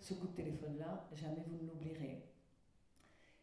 Ce 0.00 0.14
coup 0.14 0.26
de 0.26 0.34
téléphone-là, 0.34 1.08
jamais 1.14 1.42
vous 1.46 1.56
ne 1.56 1.68
l'oublierez. 1.68 2.22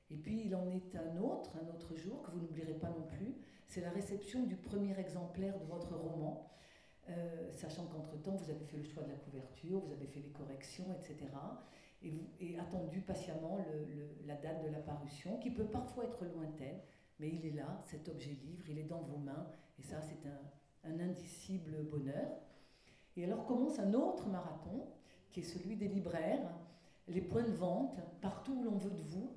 Et 0.09 0.15
puis 0.15 0.43
il 0.45 0.55
en 0.55 0.69
est 0.69 0.95
un 0.95 1.17
autre, 1.17 1.51
un 1.61 1.67
autre 1.73 1.95
jour, 1.95 2.23
que 2.23 2.31
vous 2.31 2.39
n'oublierez 2.39 2.75
pas 2.75 2.89
non 2.89 3.03
plus, 3.03 3.35
c'est 3.67 3.81
la 3.81 3.89
réception 3.89 4.43
du 4.43 4.55
premier 4.55 4.97
exemplaire 4.99 5.57
de 5.59 5.65
votre 5.65 5.95
roman, 5.95 6.49
euh, 7.09 7.51
sachant 7.53 7.85
qu'entre-temps, 7.85 8.35
vous 8.35 8.49
avez 8.49 8.65
fait 8.65 8.77
le 8.77 8.83
choix 8.83 9.03
de 9.03 9.09
la 9.09 9.17
couverture, 9.17 9.79
vous 9.79 9.91
avez 9.93 10.07
fait 10.07 10.19
les 10.19 10.29
corrections, 10.29 10.85
etc. 10.93 11.27
Et, 12.03 12.57
attendu 12.59 13.01
patiemment 13.01 13.57
la 14.25 14.35
date 14.35 14.63
de 14.63 14.69
la 14.69 14.79
parution, 14.79 15.37
qui 15.39 15.51
peut 15.51 15.65
parfois 15.65 16.05
être 16.05 16.25
lointaine, 16.25 16.79
mais 17.19 17.29
il 17.29 17.45
est 17.45 17.55
là, 17.55 17.81
cet 17.85 18.07
objet 18.09 18.31
livre, 18.31 18.65
il 18.69 18.77
est 18.77 18.83
dans 18.83 19.01
vos 19.01 19.17
mains, 19.17 19.47
et 19.79 19.83
ça, 19.83 20.01
c'est 20.01 20.27
un 20.87 20.99
indicible 20.99 21.83
bonheur. 21.89 22.27
Et 23.15 23.23
alors 23.25 23.45
commence 23.45 23.79
un 23.79 23.93
autre 23.93 24.27
marathon, 24.27 24.87
qui 25.31 25.39
est 25.39 25.43
celui 25.43 25.75
des 25.75 25.87
libraires, 25.87 26.49
les 27.07 27.21
points 27.21 27.43
de 27.43 27.51
vente, 27.51 27.99
partout 28.21 28.53
où 28.53 28.63
l'on 28.63 28.77
veut 28.77 28.91
de 28.91 29.01
vous. 29.01 29.31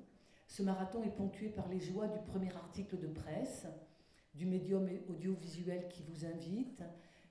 Ce 0.47 0.61
marathon 0.61 1.03
est 1.03 1.15
ponctué 1.15 1.49
par 1.49 1.67
les 1.67 1.79
joies 1.79 2.07
du 2.07 2.19
premier 2.19 2.53
article 2.55 2.97
de 2.99 3.07
presse, 3.07 3.65
du 4.35 4.45
médium 4.45 4.87
audiovisuel 5.09 5.87
qui 5.89 6.03
vous 6.03 6.25
invite, 6.25 6.83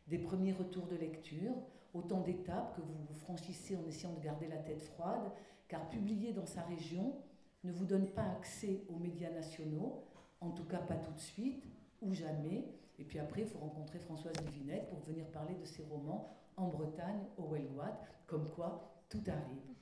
des 0.08 0.18
premiers 0.18 0.52
retours 0.52 0.86
de 0.86 0.96
lecture, 0.96 1.54
autant 1.94 2.20
d'étapes 2.20 2.76
que 2.76 2.80
vous 2.80 3.14
franchissez 3.14 3.76
en 3.76 3.86
essayant 3.86 4.12
de 4.14 4.20
garder 4.20 4.48
la 4.48 4.58
tête 4.58 4.82
froide, 4.82 5.30
car 5.68 5.88
publier 5.88 6.32
dans 6.32 6.46
sa 6.46 6.62
région 6.62 7.16
ne 7.64 7.72
vous 7.72 7.84
donne 7.84 8.08
pas 8.08 8.24
accès 8.24 8.84
aux 8.88 8.96
médias 8.96 9.30
nationaux, 9.30 10.04
en 10.40 10.50
tout 10.50 10.64
cas 10.64 10.78
pas 10.78 10.96
tout 10.96 11.12
de 11.12 11.20
suite, 11.20 11.64
ou 12.00 12.12
jamais. 12.14 12.64
Et 12.98 13.04
puis 13.04 13.18
après, 13.18 13.42
il 13.42 13.46
faut 13.46 13.58
rencontrer 13.58 13.98
Françoise 13.98 14.34
Divinette 14.44 14.88
pour 14.88 15.00
venir 15.00 15.26
parler 15.30 15.54
de 15.54 15.64
ses 15.64 15.82
romans 15.84 16.36
en 16.56 16.68
Bretagne, 16.68 17.24
au 17.38 17.48
Welwatt, 17.48 18.06
comme 18.26 18.50
quoi 18.50 19.04
tout 19.08 19.22
arrive. 19.26 19.74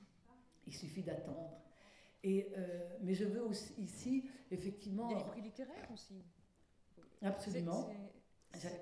Il 0.67 0.73
suffit 0.73 1.03
d'attendre. 1.03 1.59
Et, 2.23 2.51
euh, 2.57 2.97
mais 3.01 3.13
je 3.13 3.25
veux 3.25 3.43
aussi 3.43 3.73
ici, 3.77 4.29
effectivement. 4.51 5.09
Il 5.09 5.11
y 5.11 5.15
a 5.15 5.17
les 5.17 5.29
prix 5.29 5.41
littéraires 5.41 5.89
aussi. 5.93 6.23
Absolument. 7.21 7.89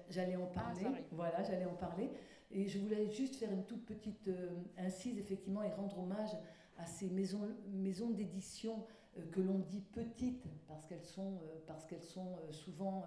J'allais 0.10 0.36
en 0.36 0.50
ah, 0.56 0.60
parler. 0.60 0.86
voilà, 1.12 1.44
j'allais 1.44 1.66
en 1.66 1.76
parler. 1.76 2.10
Et 2.52 2.68
je 2.68 2.80
voulais 2.80 3.10
juste 3.12 3.36
faire 3.36 3.52
une 3.52 3.66
toute 3.66 3.86
petite 3.86 4.28
euh, 4.30 4.50
incise, 4.78 5.18
effectivement, 5.20 5.64
et 5.64 5.70
rendre 5.70 6.00
hommage 6.00 6.32
à 6.78 6.86
ces 6.86 7.10
maisons, 7.10 7.42
maisons 7.74 8.12
d'édition 8.12 8.86
euh, 9.18 9.22
que 9.32 9.42
l'on 9.42 9.60
dit 9.60 9.82
petites, 9.82 10.46
parce 10.68 10.86
qu'elles 10.86 11.04
sont, 11.04 11.34
euh, 11.44 11.60
parce 11.68 11.86
qu'elles 11.86 12.04
sont 12.04 12.38
souvent 12.52 13.06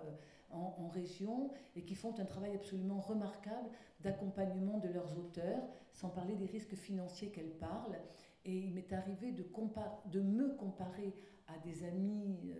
en, 0.50 0.88
région, 0.88 1.50
et 1.76 1.82
qui 1.82 1.94
font 1.94 2.18
un 2.18 2.24
travail 2.24 2.54
absolument 2.54 3.00
remarquable 3.00 3.70
d'accompagnement 4.00 4.78
de 4.78 4.88
leurs 4.88 5.16
auteurs, 5.16 5.62
sans 5.92 6.08
parler 6.08 6.34
des 6.34 6.46
risques 6.46 6.74
financiers 6.74 7.30
qu'elles 7.30 7.56
parlent. 7.58 7.98
Et 8.44 8.56
il 8.56 8.74
m'est 8.74 8.92
arrivé 8.92 9.32
de 9.32 10.20
me 10.20 10.56
comparer 10.56 11.14
à 11.46 11.58
des 11.58 11.84
amis 11.84 12.52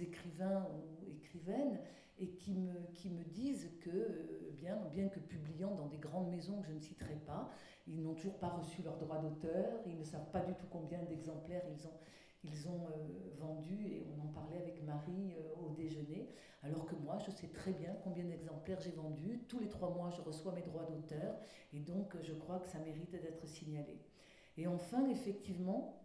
écrivains 0.00 0.66
ou 0.72 1.10
écrivaines 1.10 1.78
et 2.18 2.28
qui 2.28 2.54
me, 2.54 2.72
qui 2.94 3.10
me 3.10 3.24
disent 3.24 3.70
que, 3.80 3.90
euh, 3.90 4.50
bien, 4.58 4.76
bien 4.92 5.08
que 5.08 5.20
publiant 5.20 5.74
dans 5.74 5.86
des 5.86 5.98
grandes 5.98 6.30
maisons 6.30 6.60
que 6.60 6.68
je 6.68 6.72
ne 6.72 6.80
citerai 6.80 7.16
pas, 7.26 7.50
ils 7.86 8.02
n'ont 8.02 8.14
toujours 8.14 8.38
pas 8.38 8.48
reçu 8.48 8.82
leur 8.82 8.96
droit 8.98 9.18
d'auteur, 9.18 9.80
ils 9.86 9.98
ne 9.98 10.04
savent 10.04 10.30
pas 10.30 10.40
du 10.40 10.54
tout 10.54 10.66
combien 10.70 11.02
d'exemplaires 11.02 11.64
ils 11.68 11.86
ont, 11.86 11.98
ils 12.44 12.68
ont 12.68 12.86
euh, 12.86 13.34
vendus, 13.38 13.86
et 13.86 14.06
on 14.16 14.24
en 14.24 14.28
parlait 14.28 14.58
avec 14.58 14.82
Marie 14.84 15.34
euh, 15.36 15.66
au 15.66 15.70
déjeuner, 15.70 16.28
alors 16.62 16.86
que 16.86 16.94
moi, 16.94 17.18
je 17.18 17.30
sais 17.30 17.48
très 17.48 17.72
bien 17.72 17.96
combien 18.04 18.24
d'exemplaires 18.24 18.80
j'ai 18.80 18.92
vendus. 18.92 19.44
Tous 19.48 19.58
les 19.58 19.68
trois 19.68 19.90
mois, 19.90 20.10
je 20.10 20.20
reçois 20.20 20.52
mes 20.52 20.62
droits 20.62 20.84
d'auteur, 20.84 21.34
et 21.72 21.80
donc 21.80 22.14
je 22.22 22.34
crois 22.34 22.60
que 22.60 22.68
ça 22.68 22.78
mérite 22.78 23.10
d'être 23.10 23.46
signalé. 23.46 23.98
Et 24.56 24.66
enfin, 24.66 25.08
effectivement, 25.08 25.98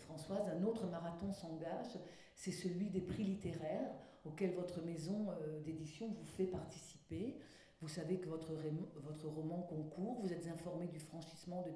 Françoise, 0.00 0.48
un 0.48 0.62
autre 0.62 0.86
marathon 0.86 1.32
s'engage, 1.32 1.98
c'est 2.34 2.52
celui 2.52 2.90
des 2.90 3.00
prix 3.00 3.24
littéraires 3.24 3.90
auquel 4.26 4.52
votre 4.54 4.82
maison 4.82 5.30
euh, 5.30 5.60
d'édition 5.60 6.08
vous 6.08 6.24
fait 6.24 6.46
participer. 6.46 7.36
Vous 7.80 7.88
savez 7.88 8.18
que 8.18 8.28
votre, 8.28 8.52
votre 8.96 9.28
roman 9.28 9.62
concourt, 9.62 10.20
vous 10.20 10.32
êtes 10.32 10.46
informé 10.48 10.86
du 10.86 10.98
franchissement 10.98 11.62
de 11.62 11.70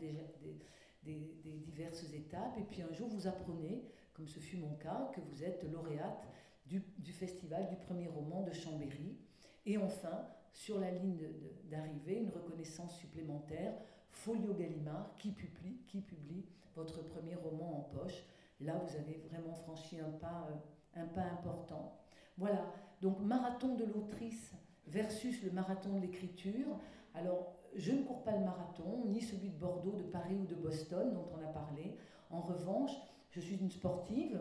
des, 1.02 1.36
diverses 1.44 2.04
étapes, 2.12 2.58
et 2.58 2.64
puis 2.64 2.82
un 2.82 2.92
jour 2.92 3.08
vous 3.08 3.26
apprenez, 3.26 3.84
comme 4.14 4.28
ce 4.28 4.40
fut 4.40 4.56
mon 4.56 4.74
cas, 4.76 5.10
que 5.14 5.20
vous 5.20 5.44
êtes 5.44 5.62
lauréate 5.64 6.26
du, 6.66 6.82
du 6.98 7.12
festival 7.12 7.68
du 7.68 7.76
premier 7.76 8.08
roman 8.08 8.42
de 8.42 8.52
Chambéry. 8.52 9.18
Et 9.66 9.76
enfin, 9.76 10.26
sur 10.52 10.80
la 10.80 10.90
ligne 10.90 11.28
d'arrivée, 11.70 12.18
une 12.18 12.30
reconnaissance 12.30 12.96
supplémentaire, 12.98 13.74
Folio 14.10 14.52
Gallimard, 14.54 15.16
qui 15.18 15.32
publie, 15.32 15.78
qui 15.86 16.00
publie 16.00 16.44
votre 16.74 17.02
premier 17.02 17.34
roman 17.34 17.78
en 17.78 17.82
poche. 17.82 18.24
Là, 18.60 18.74
vous 18.78 18.96
avez 18.96 19.14
vraiment 19.28 19.54
franchi 19.54 19.98
un 19.98 20.10
pas, 20.10 20.48
euh, 20.50 21.00
un 21.00 21.06
pas 21.06 21.22
important. 21.22 21.99
Voilà, 22.40 22.72
donc 23.02 23.20
marathon 23.20 23.74
de 23.74 23.84
l'autrice 23.84 24.54
versus 24.86 25.42
le 25.44 25.50
marathon 25.50 25.92
de 25.96 26.00
l'écriture. 26.00 26.80
Alors, 27.14 27.52
je 27.76 27.92
ne 27.92 28.02
cours 28.02 28.24
pas 28.24 28.32
le 28.32 28.42
marathon, 28.42 29.04
ni 29.04 29.20
celui 29.20 29.50
de 29.50 29.58
Bordeaux, 29.58 29.92
de 29.92 30.04
Paris 30.04 30.36
ou 30.40 30.46
de 30.46 30.54
Boston, 30.54 31.12
dont 31.12 31.26
on 31.38 31.46
a 31.46 31.52
parlé. 31.52 31.98
En 32.30 32.40
revanche, 32.40 32.92
je 33.28 33.40
suis 33.40 33.56
une 33.56 33.70
sportive 33.70 34.40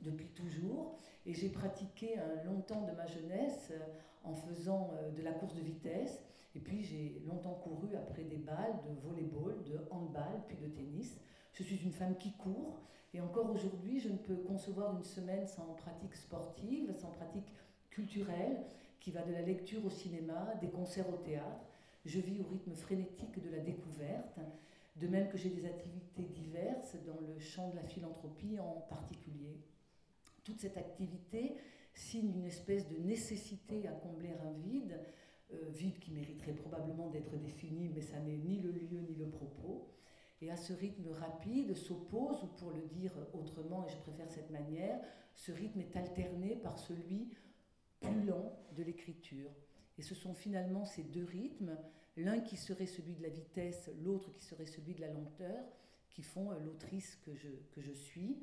depuis 0.00 0.28
toujours 0.28 0.96
et 1.26 1.34
j'ai 1.34 1.50
pratiqué 1.50 2.18
un 2.18 2.42
long 2.44 2.62
temps 2.62 2.86
de 2.86 2.92
ma 2.92 3.04
jeunesse 3.04 3.68
euh, 3.70 3.78
en 4.24 4.34
faisant 4.34 4.90
euh, 4.94 5.10
de 5.10 5.20
la 5.20 5.32
course 5.32 5.54
de 5.54 5.60
vitesse. 5.60 6.22
Et 6.54 6.60
puis 6.60 6.82
j'ai 6.82 7.22
longtemps 7.26 7.60
couru 7.62 7.94
après 7.96 8.24
des 8.24 8.38
balles 8.38 8.80
de 8.88 8.98
volleyball, 9.06 9.62
de 9.64 9.78
handball, 9.90 10.40
puis 10.48 10.56
de 10.56 10.68
tennis. 10.68 11.20
Je 11.52 11.62
suis 11.64 11.76
une 11.84 11.92
femme 11.92 12.16
qui 12.16 12.32
court 12.32 12.80
et 13.12 13.20
encore 13.20 13.50
aujourd'hui, 13.50 13.98
je 13.98 14.08
ne 14.08 14.16
peux 14.16 14.36
concevoir 14.36 14.96
une 14.96 15.02
semaine 15.02 15.46
sans 15.46 15.74
pratique 15.74 16.14
sportive, 16.14 16.94
sans 16.98 17.10
pratique 17.10 17.52
culturelle, 17.90 18.64
qui 19.00 19.10
va 19.10 19.22
de 19.22 19.32
la 19.32 19.42
lecture 19.42 19.84
au 19.84 19.90
cinéma, 19.90 20.54
des 20.60 20.68
concerts 20.68 21.08
au 21.08 21.16
théâtre. 21.16 21.66
Je 22.04 22.20
vis 22.20 22.40
au 22.40 22.44
rythme 22.44 22.74
frénétique 22.74 23.42
de 23.42 23.50
la 23.50 23.58
découverte, 23.58 24.38
de 24.96 25.08
même 25.08 25.28
que 25.28 25.38
j'ai 25.38 25.50
des 25.50 25.64
activités 25.64 26.24
diverses 26.24 26.96
dans 27.06 27.20
le 27.20 27.38
champ 27.38 27.70
de 27.70 27.76
la 27.76 27.82
philanthropie 27.82 28.58
en 28.60 28.86
particulier. 28.88 29.58
Toute 30.44 30.60
cette 30.60 30.76
activité 30.76 31.56
signe 31.94 32.32
une 32.34 32.46
espèce 32.46 32.88
de 32.88 32.96
nécessité 32.98 33.88
à 33.88 33.92
combler 33.92 34.30
un 34.44 34.52
vide, 34.52 34.98
euh, 35.52 35.68
vide 35.70 35.98
qui 35.98 36.12
mériterait 36.12 36.52
probablement 36.52 37.08
d'être 37.08 37.36
défini, 37.36 37.88
mais 37.88 38.02
ça 38.02 38.20
n'est 38.20 38.36
ni 38.36 38.60
le 38.60 38.70
lieu 38.70 39.00
ni 39.00 39.14
le 39.16 39.28
propos. 39.28 39.88
Et 40.42 40.50
à 40.50 40.56
ce 40.56 40.72
rythme 40.72 41.08
rapide 41.10 41.74
s'oppose, 41.74 42.42
ou 42.42 42.46
pour 42.46 42.70
le 42.70 42.82
dire 42.82 43.12
autrement, 43.34 43.84
et 43.84 43.90
je 43.90 43.98
préfère 43.98 44.30
cette 44.30 44.50
manière, 44.50 44.98
ce 45.34 45.52
rythme 45.52 45.80
est 45.80 45.96
alterné 45.96 46.56
par 46.56 46.78
celui 46.78 47.28
plus 48.00 48.24
lent 48.24 48.58
de 48.76 48.82
l'écriture. 48.82 49.50
Et 49.98 50.02
ce 50.02 50.14
sont 50.14 50.32
finalement 50.32 50.86
ces 50.86 51.02
deux 51.02 51.24
rythmes, 51.24 51.76
l'un 52.16 52.40
qui 52.40 52.56
serait 52.56 52.86
celui 52.86 53.14
de 53.14 53.22
la 53.22 53.28
vitesse, 53.28 53.90
l'autre 54.02 54.32
qui 54.32 54.44
serait 54.44 54.66
celui 54.66 54.94
de 54.94 55.02
la 55.02 55.12
lenteur, 55.12 55.62
qui 56.08 56.22
font 56.22 56.50
euh, 56.50 56.58
l'autrice 56.58 57.16
que 57.16 57.34
je, 57.34 57.48
que 57.72 57.80
je 57.80 57.92
suis. 57.92 58.42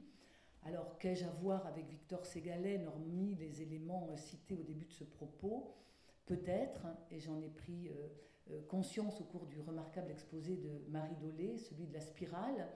Alors 0.63 0.97
qu'ai-je 0.99 1.25
à 1.25 1.29
voir 1.29 1.65
avec 1.65 1.87
Victor 1.87 2.25
Ségalen, 2.25 2.87
hormis 2.87 3.35
les 3.35 3.61
éléments 3.61 4.07
euh, 4.11 4.17
cités 4.17 4.55
au 4.55 4.63
début 4.63 4.85
de 4.85 4.91
ce 4.91 5.03
propos? 5.03 5.73
Peut-être, 6.25 6.85
et 7.09 7.19
j'en 7.19 7.41
ai 7.41 7.49
pris 7.49 7.87
euh, 7.89 8.07
conscience 8.67 9.19
au 9.21 9.25
cours 9.25 9.45
du 9.45 9.59
remarquable 9.59 10.11
exposé 10.11 10.55
de 10.55 10.83
Marie 10.89 11.15
Dolé, 11.15 11.57
celui 11.57 11.87
de 11.87 11.93
la 11.93 12.01
spirale. 12.01 12.67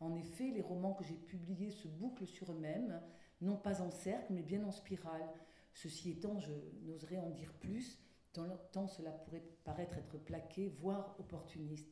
En 0.00 0.14
effet, 0.14 0.50
les 0.50 0.62
romans 0.62 0.94
que 0.94 1.04
j'ai 1.04 1.14
publiés 1.14 1.70
se 1.70 1.88
bouclent 1.88 2.26
sur 2.26 2.52
eux-mêmes, 2.52 3.00
non 3.40 3.56
pas 3.56 3.82
en 3.82 3.90
cercle, 3.90 4.32
mais 4.32 4.42
bien 4.42 4.64
en 4.64 4.72
spirale. 4.72 5.28
Ceci 5.72 6.10
étant, 6.10 6.38
je 6.38 6.52
n'oserais 6.82 7.18
en 7.18 7.30
dire 7.30 7.52
plus, 7.54 7.98
tant 8.32 8.86
cela 8.86 9.10
pourrait 9.10 9.44
paraître 9.64 9.98
être 9.98 10.18
plaqué, 10.18 10.68
voire 10.68 11.16
opportuniste. 11.18 11.88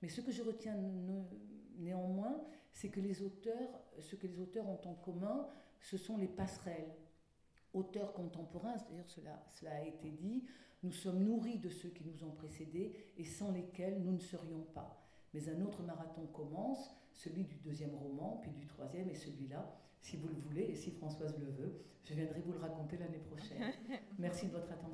Mais 0.00 0.08
ce 0.08 0.20
que 0.20 0.32
je 0.32 0.42
retiens 0.42 0.76
néanmoins, 1.78 2.42
c'est 2.72 2.88
que 2.88 3.00
les 3.00 3.22
auteurs, 3.22 3.80
ce 4.00 4.16
que 4.16 4.26
les 4.26 4.40
auteurs 4.40 4.68
ont 4.68 4.80
en 4.86 4.94
commun, 4.94 5.48
ce 5.80 5.96
sont 5.96 6.16
les 6.16 6.28
passerelles. 6.28 6.94
Auteurs 7.74 8.12
contemporains, 8.12 8.76
c'est-à-dire 8.78 9.08
cela, 9.08 9.44
cela 9.50 9.76
a 9.76 9.84
été 9.84 10.10
dit, 10.10 10.44
nous 10.82 10.92
sommes 10.92 11.22
nourris 11.22 11.58
de 11.58 11.68
ceux 11.68 11.90
qui 11.90 12.04
nous 12.04 12.24
ont 12.24 12.30
précédés 12.30 12.92
et 13.16 13.24
sans 13.24 13.52
lesquels 13.52 14.02
nous 14.02 14.12
ne 14.12 14.18
serions 14.18 14.62
pas. 14.74 15.02
Mais 15.32 15.48
un 15.48 15.60
autre 15.62 15.82
marathon 15.82 16.26
commence, 16.26 16.90
celui 17.12 17.44
du 17.44 17.56
deuxième 17.56 17.94
roman, 17.94 18.38
puis 18.42 18.50
du 18.50 18.66
troisième, 18.66 19.08
et 19.08 19.14
celui-là, 19.14 19.78
si 20.00 20.16
vous 20.16 20.28
le 20.28 20.34
voulez 20.34 20.62
et 20.62 20.74
si 20.74 20.90
Françoise 20.90 21.38
le 21.38 21.50
veut. 21.50 21.84
Je 22.04 22.14
viendrai 22.14 22.40
vous 22.40 22.52
le 22.52 22.58
raconter 22.58 22.96
l'année 22.96 23.20
prochaine. 23.20 23.72
Merci 24.18 24.46
de 24.46 24.52
votre 24.52 24.70
attention. 24.72 24.92